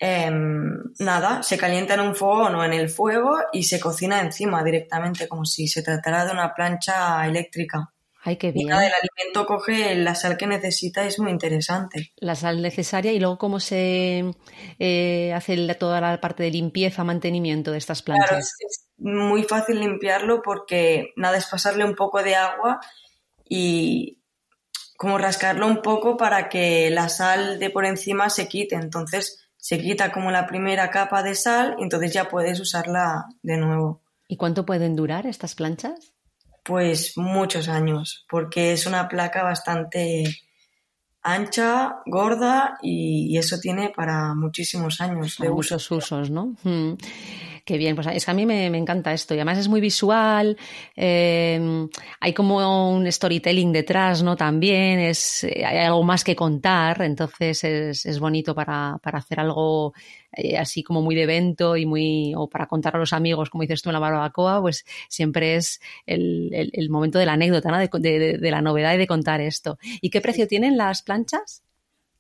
Em, 0.02 0.94
nada, 0.98 1.42
se 1.42 1.58
calienta 1.58 1.92
en 1.92 2.00
un 2.00 2.16
fogón 2.16 2.54
o 2.54 2.64
en 2.64 2.72
el 2.72 2.88
fuego 2.88 3.36
y 3.52 3.64
se 3.64 3.78
cocina 3.78 4.18
encima 4.20 4.64
directamente, 4.64 5.28
como 5.28 5.44
si 5.44 5.68
se 5.68 5.82
tratara 5.82 6.24
de 6.24 6.32
una 6.32 6.54
plancha 6.54 7.26
eléctrica. 7.26 7.92
Ay, 8.22 8.36
qué 8.36 8.50
bien. 8.50 8.68
el 8.68 8.74
alimento 8.74 9.46
coge 9.46 9.94
la 9.96 10.14
sal 10.14 10.38
que 10.38 10.46
necesita, 10.46 11.04
es 11.04 11.18
muy 11.18 11.30
interesante. 11.30 12.12
La 12.16 12.34
sal 12.34 12.62
necesaria 12.62 13.12
y 13.12 13.20
luego 13.20 13.36
cómo 13.36 13.60
se 13.60 14.24
eh, 14.78 15.32
hace 15.34 15.74
toda 15.74 16.00
la 16.00 16.18
parte 16.18 16.44
de 16.44 16.50
limpieza, 16.50 17.04
mantenimiento 17.04 17.70
de 17.72 17.78
estas 17.78 18.02
plantas. 18.02 18.28
Claro, 18.28 18.40
es, 18.40 18.86
muy 18.96 19.42
fácil 19.44 19.80
limpiarlo 19.80 20.40
porque 20.40 21.12
nada, 21.16 21.36
es 21.36 21.46
pasarle 21.46 21.84
un 21.84 21.94
poco 21.94 22.22
de 22.22 22.36
agua 22.36 22.80
y 23.46 24.22
como 24.96 25.18
rascarlo 25.18 25.66
un 25.66 25.82
poco 25.82 26.16
para 26.16 26.48
que 26.48 26.90
la 26.90 27.08
sal 27.10 27.58
de 27.58 27.70
por 27.70 27.84
encima 27.84 28.28
se 28.28 28.48
quite. 28.48 28.76
Entonces 28.76 29.49
se 29.60 29.78
quita 29.78 30.10
como 30.10 30.30
la 30.30 30.46
primera 30.46 30.90
capa 30.90 31.22
de 31.22 31.34
sal 31.34 31.76
y 31.78 31.82
entonces 31.82 32.12
ya 32.12 32.28
puedes 32.28 32.58
usarla 32.60 33.26
de 33.42 33.58
nuevo. 33.58 34.02
¿Y 34.26 34.36
cuánto 34.36 34.64
pueden 34.64 34.96
durar 34.96 35.26
estas 35.26 35.54
planchas? 35.54 36.14
Pues 36.64 37.16
muchos 37.16 37.68
años, 37.68 38.24
porque 38.30 38.72
es 38.72 38.86
una 38.86 39.08
placa 39.08 39.42
bastante 39.42 40.24
ancha, 41.22 41.96
gorda 42.06 42.78
y, 42.82 43.36
eso 43.36 43.58
tiene 43.60 43.92
para 43.94 44.34
muchísimos 44.34 45.00
años 45.00 45.36
de 45.38 45.50
muchos 45.50 45.90
usos, 45.90 46.30
¿no? 46.30 46.56
Mm. 46.62 46.94
Qué 47.70 47.78
bien, 47.78 47.94
pues 47.94 48.08
es 48.08 48.24
que 48.24 48.30
a 48.32 48.34
mí 48.34 48.46
me, 48.46 48.66
encanta 48.66 49.12
esto 49.12 49.32
y 49.32 49.36
además 49.36 49.58
es 49.58 49.68
muy 49.68 49.80
visual, 49.80 50.56
em, 50.96 51.88
hay 52.18 52.34
como 52.34 52.90
un 52.90 53.06
storytelling 53.12 53.70
detrás, 53.70 54.24
¿no? 54.24 54.34
También 54.34 54.98
es, 54.98 55.44
eh, 55.44 55.64
hay 55.64 55.78
algo 55.78 56.02
más 56.02 56.24
que 56.24 56.34
contar, 56.34 57.00
entonces 57.02 57.62
es, 57.62 58.18
bonito 58.18 58.56
para, 58.56 58.98
hacer 59.00 59.38
algo 59.38 59.94
eh, 60.32 60.58
así 60.58 60.82
como 60.82 61.00
muy 61.00 61.14
de 61.14 61.22
evento 61.22 61.76
y 61.76 61.86
muy, 61.86 62.32
o 62.36 62.48
para 62.48 62.66
contar 62.66 62.96
a 62.96 62.98
los 62.98 63.12
amigos, 63.12 63.50
como 63.50 63.62
dices 63.62 63.82
tú 63.82 63.90
en 63.90 63.92
la 63.92 64.00
barbacoa, 64.00 64.60
pues 64.60 64.84
siempre 65.08 65.54
es 65.54 65.80
el, 66.06 66.88
momento 66.90 67.20
de 67.20 67.26
la 67.26 67.34
anécdota, 67.34 67.70
¿no? 67.70 67.78
De, 67.78 68.36
de 68.36 68.50
la 68.50 68.62
novedad 68.62 68.94
y 68.94 68.98
de 68.98 69.06
contar 69.06 69.40
esto. 69.40 69.78
¿Y 70.00 70.10
qué 70.10 70.20
precio 70.20 70.48
tienen 70.48 70.76
las 70.76 71.02
planchas? 71.02 71.62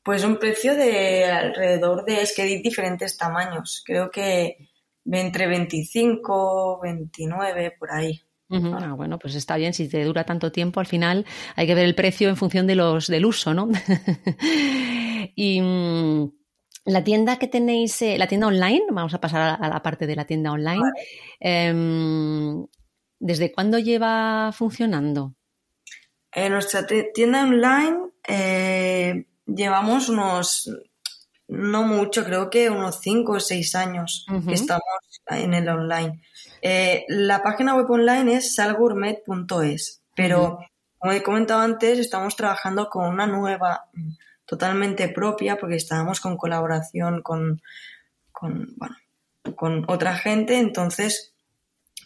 Pues 0.04 0.22
un 0.22 0.38
precio 0.38 0.76
de 0.76 1.24
alrededor 1.24 2.04
de, 2.04 2.22
es 2.22 2.36
que 2.36 2.42
hay 2.42 2.62
diferentes 2.62 3.16
tamaños. 3.16 3.82
Creo 3.84 4.12
que 4.12 4.69
entre 5.04 5.46
25, 5.46 6.80
29, 6.82 7.76
por 7.78 7.92
ahí. 7.92 8.20
Ah, 8.52 8.94
bueno, 8.96 9.18
pues 9.18 9.36
está 9.36 9.56
bien, 9.56 9.72
si 9.72 9.88
te 9.88 10.02
dura 10.02 10.24
tanto 10.24 10.50
tiempo, 10.50 10.80
al 10.80 10.86
final 10.86 11.24
hay 11.54 11.68
que 11.68 11.74
ver 11.74 11.84
el 11.84 11.94
precio 11.94 12.28
en 12.28 12.36
función 12.36 12.66
de 12.66 12.74
los, 12.74 13.06
del 13.06 13.24
uso, 13.24 13.54
¿no? 13.54 13.68
y 15.36 15.60
mm, 15.60 16.32
la 16.86 17.04
tienda 17.04 17.38
que 17.38 17.46
tenéis, 17.46 18.02
eh, 18.02 18.18
la 18.18 18.26
tienda 18.26 18.48
online, 18.48 18.82
vamos 18.90 19.14
a 19.14 19.20
pasar 19.20 19.56
a, 19.60 19.68
la 19.68 19.82
parte 19.82 20.06
de 20.06 20.16
la 20.16 20.24
tienda 20.24 20.50
online. 20.50 20.82
Em, 21.38 22.66
¿Desde 23.20 23.52
cuándo 23.52 23.78
lleva 23.78 24.50
funcionando? 24.52 25.34
En 26.32 26.52
nuestra 26.52 26.86
tienda 26.86 27.42
online 27.42 27.98
eh, 28.26 29.26
llevamos 29.46 30.08
unos 30.08 30.70
no 31.50 31.82
mucho, 31.82 32.24
creo 32.24 32.48
que 32.48 32.70
unos 32.70 33.00
5 33.00 33.32
o 33.32 33.40
6 33.40 33.74
años 33.74 34.24
que 34.46 34.54
estamos 34.54 34.82
en 35.26 35.52
el 35.52 35.68
online. 35.68 36.22
Eh, 36.62 37.04
la 37.08 37.42
página 37.42 37.74
web 37.74 37.90
online 37.90 38.34
es 38.34 38.54
salgourmet.es, 38.54 40.02
pero 40.14 40.60
como 40.98 41.12
he 41.12 41.22
comentado 41.22 41.60
antes, 41.60 41.98
estamos 41.98 42.36
trabajando 42.36 42.88
con 42.88 43.08
una 43.08 43.26
nueva 43.26 43.86
totalmente 44.44 45.08
propia 45.08 45.56
porque 45.56 45.76
estábamos 45.76 46.20
con 46.20 46.36
colaboración 46.36 47.22
con, 47.22 47.60
con, 48.30 48.74
bueno, 48.76 48.96
con 49.56 49.84
otra 49.88 50.16
gente, 50.16 50.58
entonces 50.58 51.32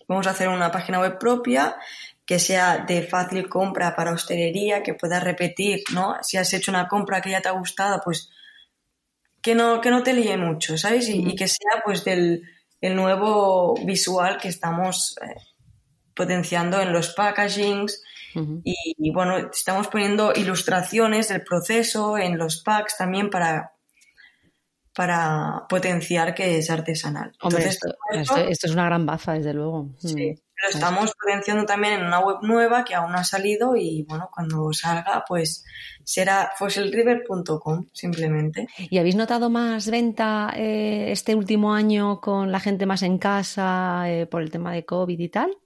vamos 0.09 0.27
a 0.27 0.31
hacer 0.31 0.49
una 0.49 0.71
página 0.71 1.01
web 1.01 1.19
propia 1.19 1.77
que 2.25 2.39
sea 2.39 2.79
de 2.79 3.03
fácil 3.03 3.49
compra 3.49 3.95
para 3.95 4.13
hostelería, 4.13 4.83
que 4.83 4.95
puedas 4.95 5.23
repetir, 5.23 5.83
¿no? 5.93 6.17
Si 6.23 6.39
has 6.39 6.53
hecho 6.55 6.71
una 6.71 6.89
compra 6.89 7.21
que 7.21 7.31
ya 7.31 7.43
te 7.43 7.49
ha 7.49 7.53
gustado, 7.53 8.01
pues 8.03 8.31
que 9.45 9.55
no, 9.55 9.83
que 9.83 9.91
no 9.91 10.03
te 10.03 10.15
líe 10.15 10.39
mucho, 10.39 10.79
¿sabes? 10.79 11.11
Y, 11.11 11.37
que 11.37 11.47
sea 11.47 11.83
pues 11.85 12.03
del 12.03 12.43
el 12.81 12.97
nuevo 12.97 13.75
visual 13.85 14.39
que 14.39 14.49
estamos 14.49 15.17
eh, 15.23 15.35
potenciando 16.15 16.81
en 16.81 16.93
los 16.93 17.11
packagings 17.15 18.03
y, 18.65 19.13
bueno, 19.13 19.37
estamos 19.37 19.87
poniendo 19.89 20.33
ilustraciones 20.35 21.29
del 21.29 21.45
proceso 21.45 22.19
en 22.19 22.37
los 22.37 22.63
packs 22.63 22.97
también 22.97 23.31
para, 23.31 23.75
para 24.93 25.67
potenciar 25.69 26.35
que 26.35 26.59
es 26.59 26.69
artesanal. 26.69 27.33
Hombre, 27.41 27.67
esto, 27.67 27.95
es 28.49 28.65
una 28.65 28.87
gran 28.87 29.07
baza, 29.07 29.35
desde 29.35 29.55
luego. 29.55 29.91
Sí. 29.99 30.35
Lo 30.65 30.71
estamos 30.71 31.13
potenciando 31.21 31.67
también 31.67 31.95
en 31.95 32.07
una 32.07 32.21
web 32.21 32.39
nueva 32.43 32.85
que 32.85 32.95
aún 32.95 33.13
no 33.13 33.19
ha 33.19 33.25
salido 33.25 33.77
y 33.77 34.05
bueno, 34.09 34.31
cuando 34.33 34.73
salga 34.73 35.25
pues 35.27 35.65
será 36.05 36.53
fossilriver.com 36.57 37.87
simplemente. 37.93 38.69
¿Y 38.79 38.99
habéis 38.99 39.17
notado 39.17 39.51
más 39.51 39.91
venta 39.91 40.53
eh, 40.57 41.07
este 41.11 41.35
último 41.35 41.75
año 41.75 42.21
con 42.21 42.51
la 42.51 42.61
gente 42.61 42.87
más 42.87 43.03
en 43.03 43.19
casa 43.19 44.05
eh, 44.07 44.27
por 44.27 44.41
el 44.41 44.51
tema 44.51 44.73
de 44.73 44.87
COVID 44.87 45.19
y 45.19 45.29
tal? 45.29 45.57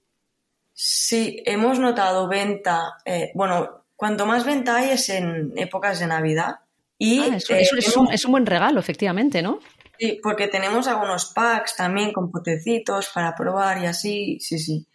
Sí, 0.73 1.41
hemos 1.45 1.79
notado 1.79 2.27
venta, 2.27 2.97
eh, 3.05 3.31
bueno, 3.35 3.85
cuanto 3.95 4.25
más 4.25 4.45
venta 4.45 4.77
hay 4.77 4.91
es 4.91 5.09
en 5.09 5.53
épocas 5.55 5.99
de 5.99 6.07
Navidad. 6.07 6.55
Y, 6.97 7.19
ah, 7.19 7.37
es, 7.37 7.95
un, 7.95 8.11
es 8.11 8.25
un 8.25 8.31
buen 8.31 8.45
regalo, 8.45 8.79
efectivamente, 8.79 9.41
¿no? 9.41 9.59
Sí, 9.99 10.17
porque 10.23 10.47
tenemos 10.47 10.87
algunos 10.87 11.25
packs 11.33 11.75
también 11.75 12.13
con 12.13 12.31
potecitos 12.31 13.09
para 13.13 13.35
probar 13.35 13.83
y 13.83 13.85
así, 13.85 14.39
sí, 14.39 14.57
sí. 14.57 14.87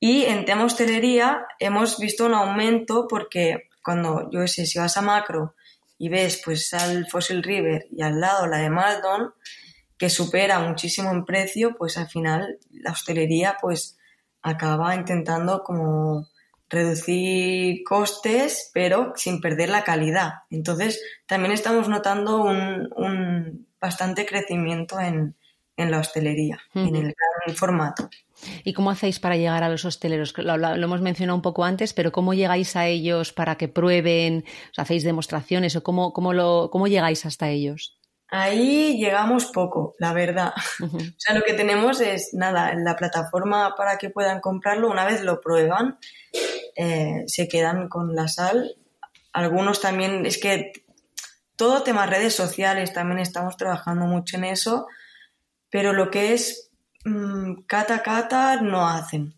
Y 0.00 0.24
en 0.24 0.44
tema 0.44 0.64
hostelería 0.64 1.46
hemos 1.58 1.98
visto 1.98 2.26
un 2.26 2.34
aumento 2.34 3.06
porque 3.08 3.68
cuando, 3.82 4.30
yo 4.30 4.46
sé, 4.46 4.66
si 4.66 4.78
vas 4.78 4.96
a 4.96 5.02
Macro 5.02 5.54
y 5.98 6.08
ves 6.08 6.40
pues 6.44 6.72
al 6.74 7.08
Fossil 7.08 7.42
River 7.42 7.86
y 7.90 8.02
al 8.02 8.20
lado 8.20 8.46
la 8.46 8.58
de 8.58 8.70
Maldon, 8.70 9.32
que 9.96 10.10
supera 10.10 10.60
muchísimo 10.60 11.10
en 11.10 11.24
precio, 11.24 11.74
pues 11.76 11.98
al 11.98 12.08
final 12.08 12.58
la 12.70 12.92
hostelería 12.92 13.56
pues 13.60 13.98
acaba 14.42 14.94
intentando 14.94 15.62
como 15.64 16.28
reducir 16.70 17.82
costes, 17.82 18.70
pero 18.72 19.12
sin 19.16 19.40
perder 19.40 19.70
la 19.70 19.84
calidad. 19.84 20.32
Entonces, 20.50 21.02
también 21.26 21.52
estamos 21.52 21.88
notando 21.88 22.42
un, 22.42 22.88
un 22.94 23.66
bastante 23.80 24.26
crecimiento 24.26 25.00
en, 25.00 25.34
la 25.76 26.00
hostelería, 26.00 26.58
en 26.74 26.96
el 26.96 27.14
gran 27.14 27.56
formato. 27.56 28.10
¿Y 28.64 28.72
cómo 28.72 28.90
hacéis 28.90 29.18
para 29.20 29.36
llegar 29.36 29.62
a 29.62 29.68
los 29.68 29.84
hosteleros? 29.84 30.34
Lo, 30.36 30.74
hemos 30.74 31.00
mencionado 31.00 31.36
un 31.36 31.42
poco 31.42 31.64
antes, 31.64 31.92
pero 31.92 32.12
¿cómo 32.12 32.34
llegáis 32.34 32.76
a 32.76 32.86
ellos 32.86 33.32
para 33.32 33.56
que 33.56 33.68
prueben? 33.68 34.44
¿Hacéis 34.76 35.04
demostraciones 35.04 35.76
o 35.76 35.82
cómo, 35.82 36.12
cómo, 36.12 36.32
lo, 36.32 36.70
cómo 36.70 36.86
llegáis 36.86 37.26
hasta 37.26 37.48
ellos? 37.48 37.98
Ahí 38.30 38.98
llegamos 38.98 39.46
poco, 39.46 39.94
la 39.98 40.12
verdad. 40.12 40.52
O 40.82 41.20
sea, 41.20 41.34
lo 41.34 41.42
que 41.42 41.54
tenemos 41.54 42.00
es 42.00 42.30
nada, 42.34 42.74
la 42.74 42.94
plataforma 42.96 43.74
para 43.76 43.96
que 43.98 44.10
puedan 44.10 44.40
comprarlo, 44.40 44.90
una 44.90 45.04
vez 45.04 45.22
lo 45.22 45.40
prueban, 45.40 45.98
eh, 46.76 47.24
se 47.26 47.48
quedan 47.48 47.88
con 47.88 48.14
la 48.14 48.28
sal. 48.28 48.76
Algunos 49.32 49.80
también, 49.80 50.26
es 50.26 50.38
que 50.38 50.72
todo 51.56 51.82
tema 51.82 52.06
redes 52.06 52.34
sociales, 52.34 52.92
también 52.92 53.18
estamos 53.18 53.56
trabajando 53.56 54.06
mucho 54.06 54.36
en 54.36 54.44
eso, 54.44 54.86
pero 55.70 55.92
lo 55.92 56.10
que 56.10 56.32
es 56.34 56.67
mm, 57.04 57.62
cata 57.66 58.02
cata 58.02 58.60
no 58.60 58.86
hacen. 58.86 59.34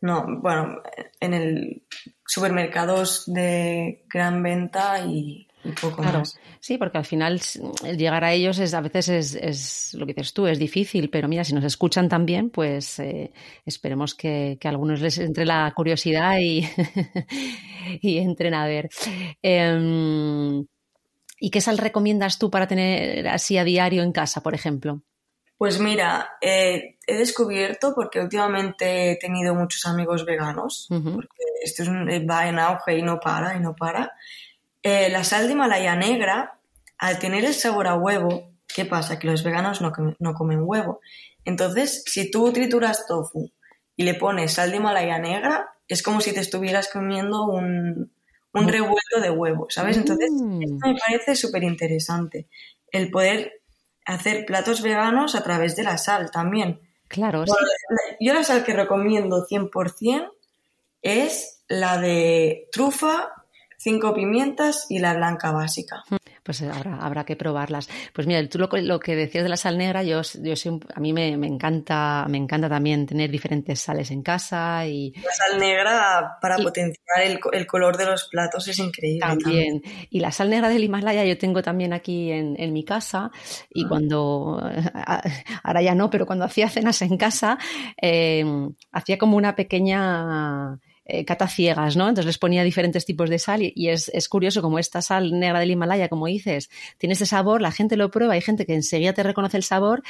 No, 0.00 0.40
bueno, 0.40 0.80
en 1.20 1.34
el 1.34 1.82
supermercados 2.26 3.24
de 3.26 4.04
gran 4.08 4.42
venta 4.42 5.04
y, 5.04 5.48
poco 5.80 6.02
más. 6.02 6.38
Sí, 6.60 6.78
porque 6.78 6.98
al 6.98 7.04
final 7.04 7.40
llegar 7.96 8.24
a 8.24 8.32
ellos 8.32 8.58
es 8.58 8.74
a 8.74 8.80
veces 8.80 9.08
es, 9.34 9.94
lo 9.94 10.06
que 10.06 10.12
dices 10.12 10.32
tú, 10.32 10.46
es 10.46 10.58
difícil, 10.58 11.10
pero 11.10 11.28
mira, 11.28 11.44
si 11.44 11.54
nos 11.54 11.64
escuchan 11.64 12.08
también, 12.08 12.50
pues 12.50 12.98
eh, 13.00 13.32
esperemos 13.64 14.14
que, 14.14 14.58
a 14.62 14.68
algunos 14.68 15.00
les 15.00 15.18
entre 15.18 15.44
la 15.44 15.72
curiosidad 15.74 16.38
y, 16.38 16.64
y 18.00 18.18
entren 18.18 18.54
a 18.54 18.66
ver. 18.66 18.88
Em, 19.42 20.64
¿Y 21.40 21.50
qué 21.50 21.60
sal 21.60 21.78
recomiendas 21.78 22.38
tú 22.38 22.50
para 22.50 22.66
tener 22.66 23.28
así 23.28 23.58
a 23.58 23.64
diario 23.64 24.02
en 24.02 24.12
casa, 24.12 24.42
por 24.42 24.54
ejemplo? 24.54 25.02
Pues 25.58 25.80
mira, 25.80 26.36
eh, 26.40 26.98
he 27.04 27.16
descubierto, 27.16 27.92
porque 27.92 28.20
últimamente 28.20 29.10
he 29.10 29.16
tenido 29.16 29.56
muchos 29.56 29.84
amigos 29.86 30.24
veganos, 30.24 30.86
porque 30.88 31.42
esto 31.62 31.82
eh, 31.82 32.24
va 32.24 32.48
en 32.48 32.60
auge 32.60 32.96
y 32.96 33.02
no 33.02 33.18
para, 33.18 33.56
y 33.56 33.60
no 33.60 33.74
para. 33.74 34.12
Eh, 34.84 35.10
la 35.10 35.24
sal 35.24 35.48
de 35.48 35.54
Himalaya 35.54 35.96
negra, 35.96 36.60
al 36.96 37.18
tener 37.18 37.44
el 37.44 37.54
sabor 37.54 37.88
a 37.88 37.96
huevo, 37.96 38.52
¿qué 38.72 38.84
pasa? 38.84 39.18
Que 39.18 39.26
los 39.26 39.42
veganos 39.42 39.80
no, 39.80 39.92
no 40.20 40.34
comen 40.34 40.60
huevo. 40.62 41.00
Entonces, 41.44 42.04
si 42.06 42.30
tú 42.30 42.52
trituras 42.52 43.06
tofu 43.08 43.50
y 43.96 44.04
le 44.04 44.14
pones 44.14 44.52
sal 44.52 44.70
de 44.70 44.76
Himalaya 44.76 45.18
negra, 45.18 45.70
es 45.88 46.04
como 46.04 46.20
si 46.20 46.32
te 46.32 46.40
estuvieras 46.40 46.88
comiendo 46.88 47.46
un, 47.46 48.12
un 48.52 48.68
revuelto 48.68 49.20
de 49.20 49.30
huevos, 49.30 49.74
¿sabes? 49.74 49.96
Entonces, 49.96 50.30
mm. 50.30 50.62
esto 50.62 50.88
me 50.88 50.94
parece 50.94 51.34
súper 51.34 51.64
interesante, 51.64 52.46
el 52.92 53.10
poder 53.10 53.54
hacer 54.08 54.46
platos 54.46 54.82
veganos 54.82 55.34
a 55.34 55.42
través 55.42 55.76
de 55.76 55.84
la 55.84 55.98
sal 55.98 56.30
también. 56.30 56.80
Claro. 57.08 57.44
Yo 58.20 58.34
la 58.34 58.42
sal 58.42 58.64
que 58.64 58.72
recomiendo 58.72 59.46
100% 59.46 60.30
es 61.02 61.62
la 61.68 61.98
de 61.98 62.68
trufa, 62.72 63.30
cinco 63.76 64.14
pimientas 64.14 64.86
y 64.88 64.98
la 64.98 65.14
blanca 65.14 65.52
básica. 65.52 66.02
Pues 66.48 66.62
habrá, 66.62 66.96
habrá 66.96 67.24
que 67.24 67.36
probarlas. 67.36 67.90
Pues 68.14 68.26
mira, 68.26 68.42
tú 68.48 68.58
lo, 68.58 68.70
lo 68.72 68.98
que 69.00 69.14
decías 69.14 69.44
de 69.44 69.50
la 69.50 69.58
sal 69.58 69.76
negra, 69.76 70.02
yo, 70.02 70.22
yo 70.40 70.54
a 70.94 70.98
mí 70.98 71.12
me, 71.12 71.28
encanta, 71.28 72.24
me 72.26 72.38
encanta 72.38 72.70
también 72.70 73.04
tener 73.04 73.30
diferentes 73.30 73.78
sales 73.78 74.10
en 74.10 74.22
casa 74.22 74.86
y. 74.86 75.12
La 75.12 75.30
sal 75.30 75.60
negra 75.60 76.38
para 76.40 76.56
potenciar 76.56 77.20
el, 77.52 77.66
color 77.66 77.98
de 77.98 78.06
los 78.06 78.30
platos 78.30 78.66
es 78.66 78.78
increíble. 78.78 79.20
También. 79.20 79.82
Y 80.08 80.20
la 80.20 80.32
sal 80.32 80.48
negra 80.48 80.70
del 80.70 80.84
Himalaya 80.84 81.22
yo 81.26 81.36
tengo 81.36 81.60
también 81.60 81.92
aquí 81.92 82.32
en, 82.32 82.72
mi 82.72 82.82
casa 82.82 83.30
y 83.68 83.86
cuando 83.86 84.58
ahora 85.62 85.82
ya 85.82 85.94
no, 85.94 86.08
pero 86.08 86.24
cuando 86.24 86.46
hacía 86.46 86.70
cenas 86.70 87.02
en 87.02 87.18
casa, 87.18 87.58
eh, 88.00 88.42
hacía 88.90 89.18
como 89.18 89.36
una 89.36 89.54
pequeña 89.54 90.78
eh, 91.10 91.24
cata 91.24 91.48
ciegas, 91.48 91.96
¿no? 91.96 92.06
Entonces 92.06 92.26
les 92.26 92.36
ponía 92.36 92.62
diferentes 92.62 93.06
tipos 93.06 93.30
de 93.30 93.38
sal 93.38 93.62
y, 93.62 93.88
es, 93.88 94.28
curioso 94.28 94.60
como 94.60 94.78
esta 94.78 95.00
sal 95.00 95.40
negra 95.40 95.58
del 95.58 95.70
Himalaya, 95.70 96.10
como 96.10 96.26
dices, 96.26 96.68
tiene 96.98 97.14
ese 97.14 97.24
sabor, 97.24 97.62
la 97.62 97.72
gente 97.72 97.96
lo 97.96 98.10
prueba, 98.10 98.34
hay 98.34 98.42
gente 98.42 98.66
que 98.66 98.74
enseguida 98.74 99.14
te 99.14 99.22
reconoce 99.22 99.56
el 99.56 99.62
sabor 99.62 100.02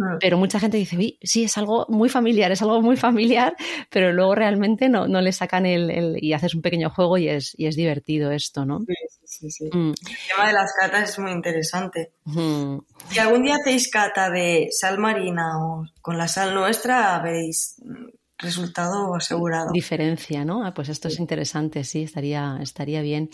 mm. 0.00 0.18
pero 0.20 0.38
mucha 0.38 0.58
gente 0.58 0.78
dice, 0.78 0.96
Uy, 0.96 1.16
sí, 1.22 1.44
es 1.44 1.56
algo 1.58 1.86
muy 1.88 2.08
familiar, 2.08 2.50
es 2.50 2.60
algo 2.60 2.82
muy 2.82 2.96
familiar, 2.96 3.54
pero 3.88 4.12
luego 4.12 4.34
realmente 4.34 4.88
no, 4.88 5.06
no 5.06 5.20
le 5.20 5.30
sacan 5.30 5.64
el, 5.64 6.18
y 6.20 6.32
haces 6.32 6.56
un 6.56 6.62
pequeño 6.62 6.90
juego 6.90 7.18
y 7.18 7.28
es, 7.28 7.54
y 7.56 7.66
es 7.66 7.76
divertido 7.76 8.32
esto, 8.32 8.64
¿no? 8.64 8.80
Sí, 8.80 8.94
sí, 9.24 9.50
sí. 9.52 9.70
Mm. 9.72 9.90
El 9.90 10.28
tema 10.28 10.48
de 10.48 10.52
las 10.54 10.72
catas 10.74 11.10
es 11.10 11.18
muy 11.20 11.30
interesante. 11.30 12.14
Si 13.10 13.18
algún 13.20 13.44
día 13.44 13.54
hacéis 13.60 13.88
cata 13.88 14.28
de 14.28 14.70
sal 14.72 14.98
marina 14.98 15.64
o 15.64 15.86
con 16.00 16.18
la 16.18 16.26
sal 16.26 16.52
nuestra, 16.52 17.20
veréis 17.20 17.76
resultado 18.42 19.14
asegurado. 19.14 19.72
Diferencia, 19.72 20.44
¿no? 20.44 20.64
Ah, 20.64 20.74
pues 20.74 20.88
esto 20.88 21.08
es 21.08 21.18
interesante, 21.18 21.84
sí, 21.84 22.02
estaría, 22.02 22.58
estaría 22.60 23.00
bien. 23.00 23.30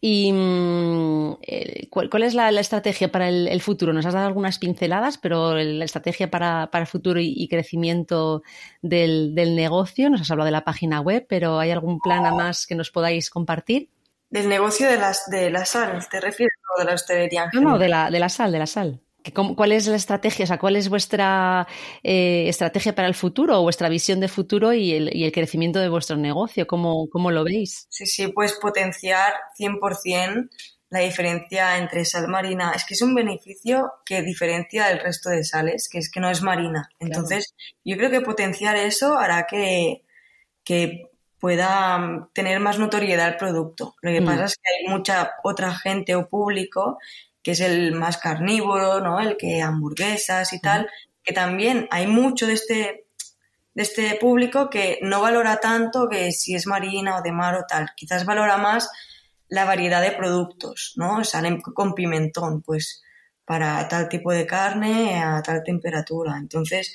¿Y 0.00 0.32
mm, 0.32 1.36
eh, 1.42 1.88
¿cuál, 1.90 2.22
es 2.22 2.34
la, 2.34 2.48
estrategia 2.50 3.12
para 3.12 3.28
el, 3.28 3.60
futuro? 3.60 3.92
Nos 3.92 4.06
has 4.06 4.14
dado 4.14 4.26
algunas 4.26 4.58
pinceladas, 4.58 5.18
pero 5.18 5.54
la 5.54 5.84
estrategia 5.84 6.30
para, 6.30 6.68
el 6.72 6.86
futuro 6.86 7.20
y, 7.20 7.46
crecimiento 7.48 8.42
del, 8.80 9.34
negocio, 9.34 10.10
nos 10.10 10.22
has 10.22 10.30
hablado 10.30 10.46
de 10.46 10.52
la 10.52 10.64
página 10.64 11.00
web, 11.00 11.26
pero 11.28 11.58
¿hay 11.58 11.70
algún 11.70 12.00
plan 12.00 12.26
a 12.26 12.32
más 12.32 12.66
que 12.66 12.74
nos 12.74 12.90
podáis 12.90 13.30
compartir? 13.30 13.90
Del 14.30 14.48
negocio 14.48 14.88
de, 14.88 14.96
las, 14.96 15.28
de 15.30 15.50
la 15.50 15.66
sal, 15.66 16.08
¿te 16.10 16.18
refieres? 16.18 16.54
¿O 16.74 16.80
de 16.80 16.86
la 16.86 16.94
hostelería? 16.94 17.50
No, 17.52 17.60
no, 17.60 17.78
de 17.78 17.88
la, 17.88 18.10
de 18.10 18.18
la 18.18 18.30
sal, 18.30 18.50
de 18.50 18.58
la 18.58 18.66
sal. 18.66 19.00
¿Cuál 19.30 19.72
es 19.72 19.86
la 19.86 19.96
estrategia? 19.96 20.44
O 20.44 20.48
sea, 20.48 20.58
¿cuál 20.58 20.76
es 20.76 20.88
vuestra 20.88 21.66
eh, 22.02 22.48
estrategia 22.48 22.94
para 22.94 23.08
el 23.08 23.14
futuro 23.14 23.58
o 23.58 23.62
vuestra 23.62 23.88
visión 23.88 24.20
de 24.20 24.28
futuro 24.28 24.72
y 24.72 24.92
el, 24.92 25.32
crecimiento 25.32 25.78
de 25.78 25.88
vuestro 25.88 26.16
negocio? 26.16 26.66
¿Cómo, 26.66 27.08
¿Cómo, 27.10 27.30
lo 27.30 27.44
veis? 27.44 27.86
Sí, 27.90 28.06
sí, 28.06 28.28
pues 28.28 28.58
potenciar 28.60 29.32
100% 29.58 30.48
la 30.90 31.00
diferencia 31.00 31.78
entre 31.78 32.04
sal 32.04 32.28
marina. 32.28 32.72
Es 32.74 32.84
que 32.84 32.94
es 32.94 33.02
un 33.02 33.14
beneficio 33.14 33.92
que 34.04 34.22
diferencia 34.22 34.88
del 34.88 35.00
resto 35.00 35.30
de 35.30 35.42
sales, 35.42 35.88
que 35.90 35.98
es 35.98 36.10
que 36.10 36.20
no 36.20 36.28
es 36.28 36.42
marina. 36.42 36.90
Entonces, 36.98 37.54
yo 37.82 37.96
creo 37.96 38.10
que 38.10 38.20
potenciar 38.20 38.76
eso 38.76 39.18
hará 39.18 39.46
que, 39.46 40.04
que 40.64 41.10
pueda 41.38 42.28
tener 42.34 42.60
más 42.60 42.78
notoriedad 42.78 43.28
el 43.28 43.36
producto. 43.36 43.94
Lo 44.02 44.12
que 44.12 44.20
mm. 44.20 44.24
pasa 44.24 44.44
es 44.44 44.56
que 44.56 44.70
hay 44.70 44.92
mucha 44.92 45.32
otra 45.42 45.74
gente 45.74 46.14
o 46.14 46.28
público 46.28 46.98
que 47.42 47.52
es 47.52 47.60
el 47.60 47.92
más 47.92 48.18
carnívoro, 48.18 49.00
¿no? 49.00 49.20
El 49.20 49.36
que 49.36 49.62
hamburguesas 49.62 50.52
y 50.52 50.60
tal, 50.60 50.88
que 51.22 51.32
también 51.32 51.88
hay 51.90 52.06
mucho 52.06 52.46
de 52.46 52.54
este, 52.54 53.06
de 53.74 53.82
este 53.82 54.14
público 54.16 54.70
que 54.70 54.98
no 55.02 55.20
valora 55.20 55.58
tanto 55.58 56.08
que 56.08 56.32
si 56.32 56.54
es 56.54 56.66
marina 56.66 57.16
o 57.16 57.22
de 57.22 57.32
mar 57.32 57.54
o 57.56 57.64
tal. 57.68 57.90
Quizás 57.96 58.24
valora 58.24 58.56
más 58.56 58.90
la 59.48 59.64
variedad 59.64 60.00
de 60.00 60.12
productos, 60.12 60.94
¿no? 60.96 61.24
Salen 61.24 61.60
con 61.60 61.94
pimentón, 61.94 62.62
pues 62.62 63.02
para 63.44 63.86
tal 63.88 64.08
tipo 64.08 64.32
de 64.32 64.46
carne 64.46 65.22
a 65.22 65.42
tal 65.42 65.62
temperatura. 65.62 66.38
Entonces, 66.38 66.94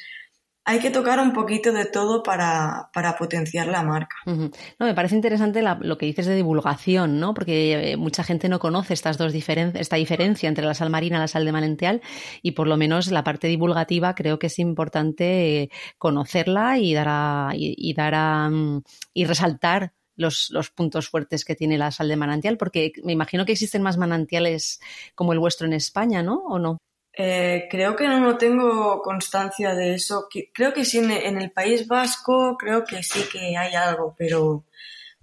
hay 0.69 0.79
que 0.79 0.91
tocar 0.91 1.21
un 1.21 1.31
poquito 1.31 1.71
de 1.71 1.85
todo 1.85 2.21
para, 2.21 2.89
potenciar 3.17 3.67
la 3.67 3.83
marca. 3.83 4.17
No, 4.25 4.51
me 4.79 4.93
parece 4.93 5.15
interesante 5.15 5.61
lo 5.61 5.97
que 5.97 6.05
dices 6.05 6.25
de 6.25 6.35
divulgación, 6.35 7.21
¿no? 7.21 7.33
Porque 7.33 7.93
eh, 7.93 7.97
mucha 7.97 8.21
gente 8.25 8.49
no 8.49 8.59
conoce 8.59 8.93
estas 8.93 9.17
dos 9.17 9.33
esta 9.33 9.95
diferencia 9.95 10.49
entre 10.49 10.65
la 10.65 10.73
sal 10.73 10.89
marina 10.89 11.17
y 11.17 11.19
la 11.21 11.29
sal 11.29 11.45
de 11.45 11.53
manantial 11.53 12.01
y 12.41 12.51
por 12.51 12.67
lo 12.67 12.75
menos 12.75 13.09
la 13.11 13.23
parte 13.23 13.47
divulgativa 13.47 14.13
creo 14.13 14.39
que 14.39 14.47
es 14.47 14.59
importante 14.59 15.61
eh, 15.61 15.69
conocerla 15.97 16.77
y 16.79 16.93
dar 16.93 17.07
a, 17.09 17.51
y, 17.53 17.93
dar 17.93 18.13
a, 18.15 18.49
mm, 18.49 18.83
y 19.13 19.23
resaltar 19.23 19.93
los, 20.17 20.49
los, 20.49 20.69
puntos 20.71 21.07
fuertes 21.07 21.45
que 21.45 21.55
tiene 21.55 21.77
la 21.77 21.91
sal 21.91 22.09
de 22.09 22.17
manantial, 22.17 22.57
porque 22.57 22.91
me 23.03 23.13
imagino 23.13 23.45
que 23.45 23.53
existen 23.53 23.83
más 23.83 23.97
manantiales 23.97 24.81
como 25.15 25.31
el 25.31 25.39
vuestro 25.39 25.65
en 25.65 25.73
España, 25.73 26.23
¿no? 26.23 26.39
¿O 26.39 26.59
no? 26.59 26.77
Eh, 27.19 27.67
creo 27.69 27.95
que 27.95 28.07
no, 28.07 28.37
tengo 28.37 29.01
constancia 29.01 29.73
de 29.73 29.95
eso. 29.95 30.27
Creo 30.53 30.73
que 30.73 30.85
sí, 30.85 30.99
en 30.99 31.41
el 31.41 31.51
País 31.51 31.87
Vasco 31.87 32.55
creo 32.57 32.83
que 32.83 33.01
sí 33.01 33.21
que 33.31 33.57
hay 33.57 33.73
algo, 33.73 34.13
pero, 34.17 34.65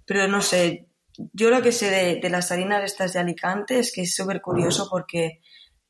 pero 0.05 0.27
no 0.27 0.41
sé. 0.41 0.87
Yo 1.31 1.49
lo 1.49 1.61
que 1.61 1.71
sé 1.71 1.89
de, 1.89 2.19
de 2.19 2.29
las 2.29 2.51
harinas 2.51 2.83
estas 2.83 3.13
de 3.13 3.19
Alicante 3.19 3.79
es 3.79 3.93
que 3.93 4.01
es 4.01 4.13
súper 4.13 4.41
curioso 4.41 4.89
porque 4.91 5.39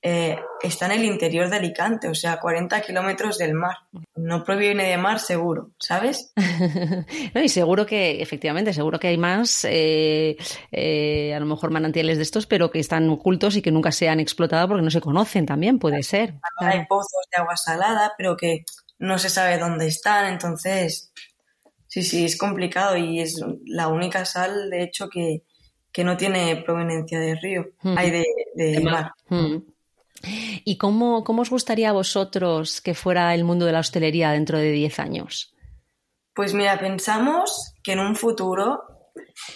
eh, 0.07 0.39
está 0.61 0.85
en 0.85 0.91
el 0.91 1.05
interior 1.05 1.49
de 1.49 1.55
Alicante, 1.55 2.07
o 2.07 2.13
sea, 2.13 2.39
40 2.39 2.79
kilómetros 2.81 3.39
del 3.39 3.55
mar. 3.55 3.77
No 4.15 4.43
proviene 4.43 4.87
de 4.87 4.97
mar, 4.99 5.19
seguro, 5.19 5.71
¿sabes? 5.79 6.31
no, 7.33 7.41
y 7.41 7.49
seguro 7.49 7.87
que, 7.87 8.21
efectivamente, 8.21 8.71
seguro 8.71 8.99
que 8.99 9.07
hay 9.07 9.17
más, 9.17 9.65
eh, 9.65 10.37
eh, 10.71 11.33
a 11.33 11.39
lo 11.39 11.47
mejor 11.47 11.71
manantiales 11.71 12.17
de 12.17 12.23
estos, 12.23 12.45
pero 12.45 12.69
que 12.69 12.77
están 12.77 13.09
ocultos 13.09 13.55
y 13.55 13.63
que 13.63 13.71
nunca 13.71 13.91
se 13.91 14.07
han 14.07 14.19
explotado 14.19 14.67
porque 14.67 14.83
no 14.83 14.91
se 14.91 15.01
conocen 15.01 15.47
también, 15.47 15.79
puede 15.79 16.03
ser. 16.03 16.35
Hay 16.59 16.85
pozos 16.85 17.25
de 17.35 17.41
agua 17.41 17.57
salada, 17.57 18.13
pero 18.15 18.37
que 18.37 18.63
no 18.99 19.17
se 19.17 19.31
sabe 19.31 19.57
dónde 19.57 19.87
están, 19.87 20.31
entonces, 20.31 21.11
sí, 21.87 22.03
sí, 22.03 22.25
es 22.25 22.37
complicado 22.37 22.95
y 22.95 23.21
es 23.21 23.43
la 23.65 23.87
única 23.87 24.23
sal, 24.25 24.69
de 24.69 24.83
hecho, 24.83 25.09
que, 25.09 25.41
no 26.03 26.15
tiene 26.15 26.57
proveniencia 26.57 27.19
de 27.19 27.35
río, 27.35 27.65
hay 27.95 28.23
de, 28.53 28.79
mar. 28.81 29.13
¿Y 30.63 30.77
cómo, 30.77 31.23
os 31.25 31.49
gustaría 31.49 31.89
a 31.89 31.93
vosotros 31.93 32.81
que 32.81 32.93
fuera 32.93 33.33
el 33.33 33.43
mundo 33.43 33.65
de 33.65 33.71
la 33.71 33.79
hostelería 33.79 34.31
dentro 34.31 34.57
de 34.57 34.71
10 34.71 34.99
años? 34.99 35.53
Pues 36.33 36.53
mira, 36.53 36.77
pensamos 36.79 37.73
que 37.83 37.93
en 37.93 37.99
un 37.99 38.15
futuro, 38.15 39.11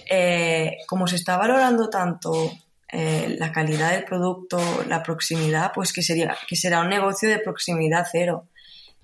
eh, 0.10 0.78
como 0.88 1.08
se 1.08 1.18
está 1.18 1.38
valorando 1.38 1.90
tanto 1.90 2.52
eh, 2.92 3.36
la 3.38 3.52
calidad 3.52 3.92
del 3.92 4.06
producto, 4.06 4.60
la 4.88 5.04
proximidad, 5.04 5.72
pues 5.74 5.92
que, 5.92 6.02
sería, 6.02 6.38
que 6.48 6.56
será 6.56 6.82
un 6.82 6.90
negocio 6.90 7.30
de 7.30 7.40
proximidad 7.40 8.08
cero 8.10 8.48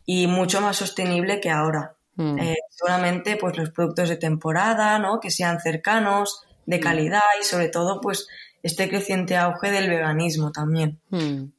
y 0.06 0.28
mucho 0.28 0.62
más 0.62 0.78
sostenible 0.78 1.40
que 1.40 1.50
ahora. 1.50 1.96
Mm. 2.16 2.40
Eh, 2.40 2.56
seguramente 2.70 3.36
pues 3.36 3.58
los 3.58 3.72
productos 3.72 4.08
de 4.10 4.18
temporada, 4.18 4.98
¿no? 5.00 5.20
Que 5.20 5.32
sean 5.32 5.60
cercanos, 5.60 6.46
de 6.66 6.78
mm. 6.78 6.82
calidad 6.82 7.22
y 7.40 7.44
sobre 7.44 7.70
todo 7.70 8.02
pues 8.02 8.28
este 8.64 8.90
creciente 8.90 9.38
auge 9.38 9.72
del 9.72 9.90
veganismo 9.90 10.52
también. 10.52 11.00
Mm. 11.10 11.52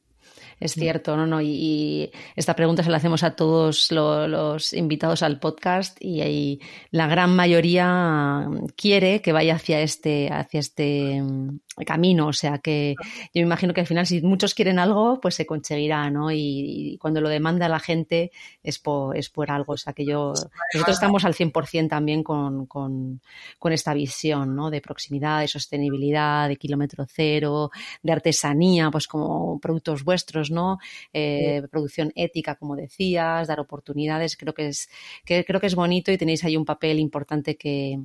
Es 0.59 0.73
cierto, 0.73 1.15
¿no? 1.15 1.27
no 1.27 1.39
y, 1.39 2.11
esta 2.35 2.55
pregunta 2.55 2.81
se 2.81 2.89
la 2.89 2.97
hacemos 2.97 3.21
a 3.23 3.35
todos 3.35 3.91
los 3.91 4.73
invitados 4.73 5.21
al 5.21 5.39
podcast 5.39 5.97
y, 5.99 6.59
la 6.91 7.07
gran 7.07 7.35
mayoría 7.35 8.47
quiere 8.75 9.21
que 9.21 9.33
vaya 9.33 9.55
hacia 9.55 9.81
este, 9.81 10.29
hacia 10.31 10.59
este 10.59 11.21
mm, 11.21 11.59
camino. 11.85 12.27
O 12.27 12.33
sea 12.33 12.57
que 12.57 12.95
yo 13.33 13.41
me 13.41 13.41
imagino 13.41 13.73
que 13.73 13.81
al 13.81 13.87
final, 13.87 14.05
si 14.07 14.21
muchos 14.21 14.53
quieren 14.53 14.79
algo, 14.79 15.19
pues 15.21 15.35
se 15.35 15.45
conseguirá, 15.45 16.09
¿no? 16.09 16.31
Y, 16.31 16.97
cuando 16.99 17.21
lo 17.21 17.29
demanda 17.29 17.69
la 17.69 17.79
gente 17.79 18.31
es 18.63 18.79
por, 18.79 19.15
es 19.15 19.29
por 19.29 19.51
algo. 19.51 19.73
O 19.73 19.77
sea 19.77 19.93
que 19.93 20.05
yo, 20.05 20.33
nosotros 20.73 20.95
estamos 20.95 21.25
al 21.25 21.33
100% 21.35 21.89
también 21.89 22.23
con, 22.23 22.65
con, 22.65 23.21
con 23.59 23.73
esta 23.73 23.93
visión, 23.93 24.55
¿no? 24.55 24.69
De 24.69 24.81
proximidad, 24.81 25.41
de 25.41 25.47
sostenibilidad, 25.47 26.47
de 26.47 26.57
kilómetro 26.57 27.05
cero, 27.07 27.69
de 28.01 28.11
artesanía, 28.11 28.89
pues 28.89 29.07
como 29.07 29.59
productos 29.59 30.03
vuestros, 30.03 30.46
¿no? 30.51 30.77
Eh, 31.13 31.63
producción 31.71 32.11
ética, 32.15 32.55
como 32.55 32.75
decías, 32.75 33.47
dar 33.47 33.59
oportunidades. 33.59 34.37
Creo 34.37 34.53
que 34.53 34.67
es, 34.67 34.89
que, 35.25 35.45
creo 35.45 35.59
que 35.59 35.67
es 35.67 35.75
bonito 35.75 36.11
y 36.11 36.17
tenéis 36.17 36.43
ahí 36.43 36.57
un 36.57 36.65
papel 36.65 36.99
importante 36.99 37.57
que, 37.57 37.99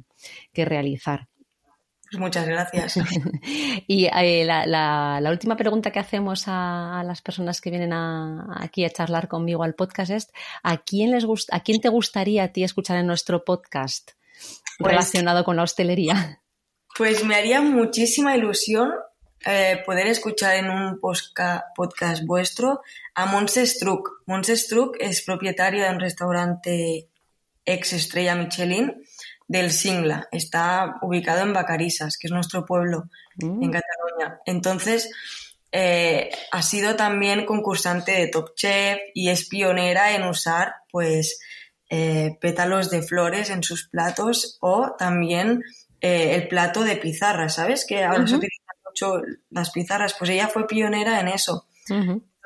que 0.52 0.64
realizar. 0.64 1.28
Pues 2.12 2.20
muchas 2.20 2.46
gracias. 2.46 2.98
y 3.87 4.05
eh, 4.05 4.44
la, 4.44 5.22
última 5.31 5.57
pregunta 5.57 5.90
que 5.90 5.98
hacemos 5.98 6.44
a, 6.46 7.02
las 7.07 7.22
personas 7.22 7.62
que 7.62 7.70
vienen 7.70 7.94
aquí 7.94 8.85
a 8.85 8.90
charlar 8.90 9.28
conmigo 9.28 9.62
al 9.62 9.74
podcast 9.74 10.11
es 10.11 10.28
¿a 10.62 10.76
quién, 10.76 11.11
les 11.11 11.24
gusta, 11.24 11.57
¿a 11.57 11.61
quién 11.61 11.81
te 11.81 11.88
gustaría 11.88 12.44
a 12.44 12.48
ti 12.48 12.64
escuchar 12.64 12.98
en 12.98 13.07
nuestro 13.07 13.46
podcast 13.46 14.11
pues 14.78 14.90
relacionado 14.90 15.42
con 15.42 15.57
la 15.57 15.62
hostelería? 15.62 16.42
Pues 16.98 17.24
me 17.24 17.35
haría 17.35 17.62
muchísima 17.62 18.37
ilusión 18.37 18.90
eh, 19.44 19.83
poder 19.85 20.07
escuchar 20.07 20.57
en 20.57 20.70
un 20.70 21.00
podcast 21.00 22.24
vuestro 22.24 22.83
a 23.14 23.26
Monse 23.26 23.66
Struck. 23.66 24.22
Monse 24.26 24.57
Struck 24.57 24.96
es 25.00 25.22
propietaria 25.22 25.85
de 25.85 25.94
un 25.94 26.00
restaurante 26.00 27.09
ex 27.64 27.92
estrella 27.92 28.35
Michelin 28.35 29.05
del 29.48 29.70
Singla. 29.70 30.28
Está 30.33 30.96
ubicado 31.02 31.42
en 31.42 31.52
Vacarisas, 31.52 32.16
que 32.16 32.28
es 32.28 32.33
nuestro 32.33 32.64
pueblo 32.64 33.09
en 33.38 33.59
mm. 33.59 33.70
Cataluña. 33.70 34.40
Entonces, 34.46 35.11
eh, 35.70 36.31
ha 36.50 36.62
sido 36.62 36.96
también 36.96 37.46
concursante 37.46 38.12
de 38.12 38.28
Top 38.28 38.55
Chef 38.55 38.98
y 39.14 39.31
es 39.31 39.48
pionera 39.48 40.14
en 40.14 40.24
usar, 40.24 40.74
pues, 40.90 41.40
eh, 41.88 42.37
pétalos 42.40 42.90
de 42.90 43.02
flores 43.02 43.50
en 43.50 43.62
sus 43.62 43.88
platos 43.88 44.59
o 44.61 44.94
también 44.98 45.62
eh, 46.00 46.35
el 46.35 46.48
plato 46.48 46.85
de 46.85 46.96
pizarra, 46.96 47.48
¿sabes? 47.48 47.87
Que 47.87 48.02
ahora 48.02 48.26
se 48.26 48.35
utilizan 48.35 48.62
mucho 48.92 49.22
las 49.50 49.70
pizarras. 49.70 50.14
Pues 50.18 50.31
ella 50.31 50.48
fue 50.48 50.66
pionera 50.66 51.20
en 51.20 51.28
eso. 51.28 51.66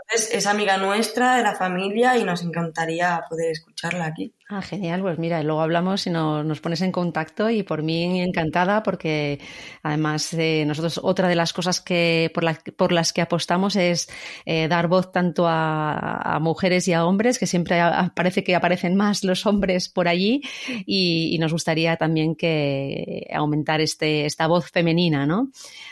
Es 0.08 0.46
amiga 0.46 0.76
nuestra, 0.76 1.36
de 1.36 1.42
la 1.42 1.54
familia, 1.54 2.16
y 2.16 2.24
nos 2.24 2.42
encantaría 2.42 3.24
poder 3.28 3.50
escucharla 3.50 4.06
aquí. 4.06 4.32
Ah, 4.48 4.62
genial, 4.62 5.00
pues 5.02 5.18
mira, 5.18 5.42
luego 5.42 5.60
hablamos 5.60 6.06
y 6.06 6.10
nos, 6.10 6.60
pones 6.60 6.80
en 6.80 6.92
contacto 6.92 7.50
y 7.50 7.64
por 7.64 7.82
mí 7.82 8.20
encantada 8.20 8.84
porque 8.84 9.40
además 9.82 10.32
eh, 10.34 10.62
nosotros 10.64 11.00
otra 11.02 11.26
de 11.26 11.34
las 11.34 11.52
cosas 11.52 11.80
que 11.80 12.30
por, 12.32 12.44
por 12.76 12.92
las 12.92 13.12
que 13.12 13.22
apostamos 13.22 13.74
es 13.74 14.08
eh, 14.44 14.68
dar 14.68 14.86
voz 14.86 15.10
tanto 15.10 15.46
a, 15.48 16.38
mujeres 16.40 16.86
y 16.86 16.92
a 16.92 17.04
hombres, 17.04 17.40
que 17.40 17.48
siempre 17.48 17.80
parece 18.14 18.44
que 18.44 18.54
aparecen 18.54 18.94
más 18.94 19.24
los 19.24 19.46
hombres 19.46 19.88
por 19.88 20.06
allí 20.06 20.42
y, 20.86 21.36
nos 21.40 21.52
gustaría 21.52 21.96
también 21.96 22.36
que 22.36 23.26
aumentar 23.34 23.80
este, 23.80 24.26
esta 24.26 24.46
voz 24.46 24.70
femenina, 24.70 25.26
¿no? 25.26 25.50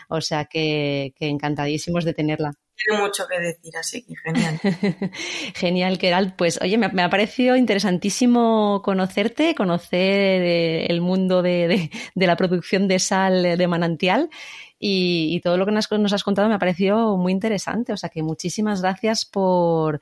O 0.09 0.21
sea 0.21 0.45
que 0.45 1.13
encantadísimos 1.19 2.05
de 2.05 2.15
tenerla 2.15 2.53
tiene 2.77 3.03
mucho 3.03 3.27
que 3.27 3.41
decir, 3.41 3.77
así 3.77 4.05
que 4.05 4.15
genial. 4.17 4.61
genial, 5.55 5.99
Keralt. 5.99 6.35
Pues 6.37 6.61
oye, 6.61 6.77
me, 6.77 7.03
ha 7.03 7.11
parecido 7.11 7.57
interesantísimo 7.57 8.83
conocerte, 8.85 9.55
conocer 9.55 10.43
eh, 10.43 10.87
el 10.87 11.01
mundo 11.01 11.43
de, 11.43 11.91
la 12.15 12.37
producción 12.37 12.89
de 12.89 12.99
sal 12.99 13.57
de 13.57 13.69
manantial. 13.69 14.31
Y, 14.79 15.41
todo 15.43 15.57
lo 15.57 15.65
que 15.65 15.73
nos, 15.73 16.13
has 16.13 16.25
contado 16.25 16.49
me 16.49 16.57
ha 16.57 16.59
parecido 16.59 17.17
muy 17.17 17.33
interesante. 17.33 17.93
O 17.93 17.97
sea 17.97 18.11
que 18.11 18.23
muchísimas 18.23 18.83
gracias 18.83 19.25
por, 19.25 20.01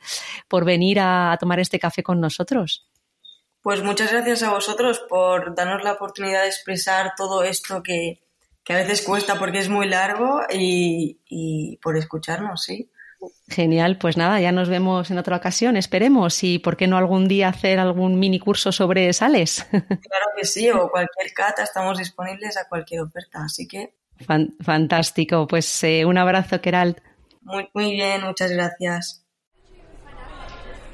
venir 0.64 0.98
a, 1.00 1.36
tomar 1.38 1.60
este 1.60 1.78
café 1.78 2.02
con 2.02 2.20
nosotros. 2.20 2.88
Pues 3.60 3.80
muchas 3.84 4.10
gracias 4.10 4.42
a 4.42 4.50
vosotros 4.50 5.00
por 5.08 5.54
darnos 5.54 5.84
la 5.84 5.92
oportunidad 5.92 6.42
de 6.42 6.48
expresar 6.48 7.12
todo 7.16 7.44
esto 7.44 7.80
que, 7.80 8.21
que 8.64 8.72
a 8.72 8.76
veces 8.76 9.02
cuesta 9.02 9.38
porque 9.38 9.58
es 9.58 9.68
muy 9.68 9.88
largo 9.88 10.40
y, 10.50 11.78
por 11.82 11.96
escucharnos, 11.96 12.62
sí. 12.62 12.90
Genial, 13.48 13.98
pues 13.98 14.16
nada, 14.16 14.40
ya 14.40 14.50
nos 14.50 14.68
vemos 14.68 15.10
en 15.10 15.18
otra 15.18 15.36
ocasión, 15.36 15.76
esperemos, 15.76 16.42
y 16.42 16.58
por 16.58 16.76
qué 16.76 16.88
no 16.88 16.96
algún 16.96 17.28
día 17.28 17.48
hacer 17.48 17.78
algún 17.78 18.18
mini 18.18 18.40
curso 18.40 18.72
sobre 18.72 19.12
sales. 19.12 19.66
Claro 19.70 20.26
que 20.36 20.44
sí, 20.44 20.68
o 20.70 20.88
cualquier 20.90 21.32
cata, 21.32 21.62
estamos 21.62 21.98
disponibles 21.98 22.56
a 22.56 22.68
cualquier 22.68 23.02
oferta, 23.02 23.44
así 23.44 23.68
que. 23.68 23.94
fantástico, 24.60 25.46
pues 25.46 25.84
eh, 25.84 26.04
un 26.04 26.18
abrazo, 26.18 26.60
Keralt. 26.60 26.98
Muy, 27.42 27.68
muy 27.74 27.92
bien, 27.92 28.22
muchas 28.24 28.50
gracias. 28.50 29.24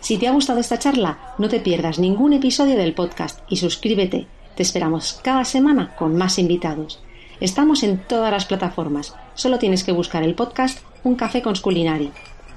Si 0.00 0.16
te 0.16 0.28
ha 0.28 0.32
gustado 0.32 0.60
esta 0.60 0.78
charla, 0.78 1.34
no 1.38 1.48
te 1.48 1.60
pierdas 1.60 1.98
ningún 1.98 2.32
episodio 2.32 2.76
del 2.76 2.94
podcast 2.94 3.40
y 3.48 3.56
suscríbete. 3.56 4.26
Te 4.54 4.62
esperamos 4.62 5.20
cada 5.22 5.44
semana 5.44 5.94
con 5.96 6.16
más 6.16 6.38
invitados. 6.38 7.02
Estamos 7.40 7.84
en 7.84 7.98
todas 7.98 8.32
las 8.32 8.46
plataformas. 8.46 9.14
Solo 9.34 9.60
tienes 9.60 9.84
que 9.84 9.92
buscar 9.92 10.24
el 10.24 10.34
podcast 10.34 10.80
Un 11.04 11.14
café 11.14 11.40
con 11.40 11.54
Sculinari. 11.54 12.10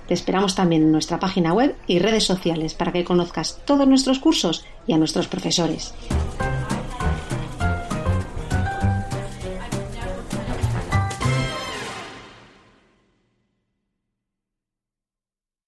Te 0.08 0.16
esperamos 0.16 0.56
también 0.56 0.82
en 0.82 0.92
nuestra 0.92 1.20
página 1.20 1.54
web 1.54 1.76
y 1.86 2.00
redes 2.00 2.24
sociales 2.24 2.74
para 2.74 2.92
que 2.92 3.04
conozcas 3.04 3.60
todos 3.66 3.88
nuestros 3.88 4.18
cursos 4.18 4.66
y 4.88 4.94
a 4.94 4.98
nuestros 4.98 5.28
profesores. 5.28 5.94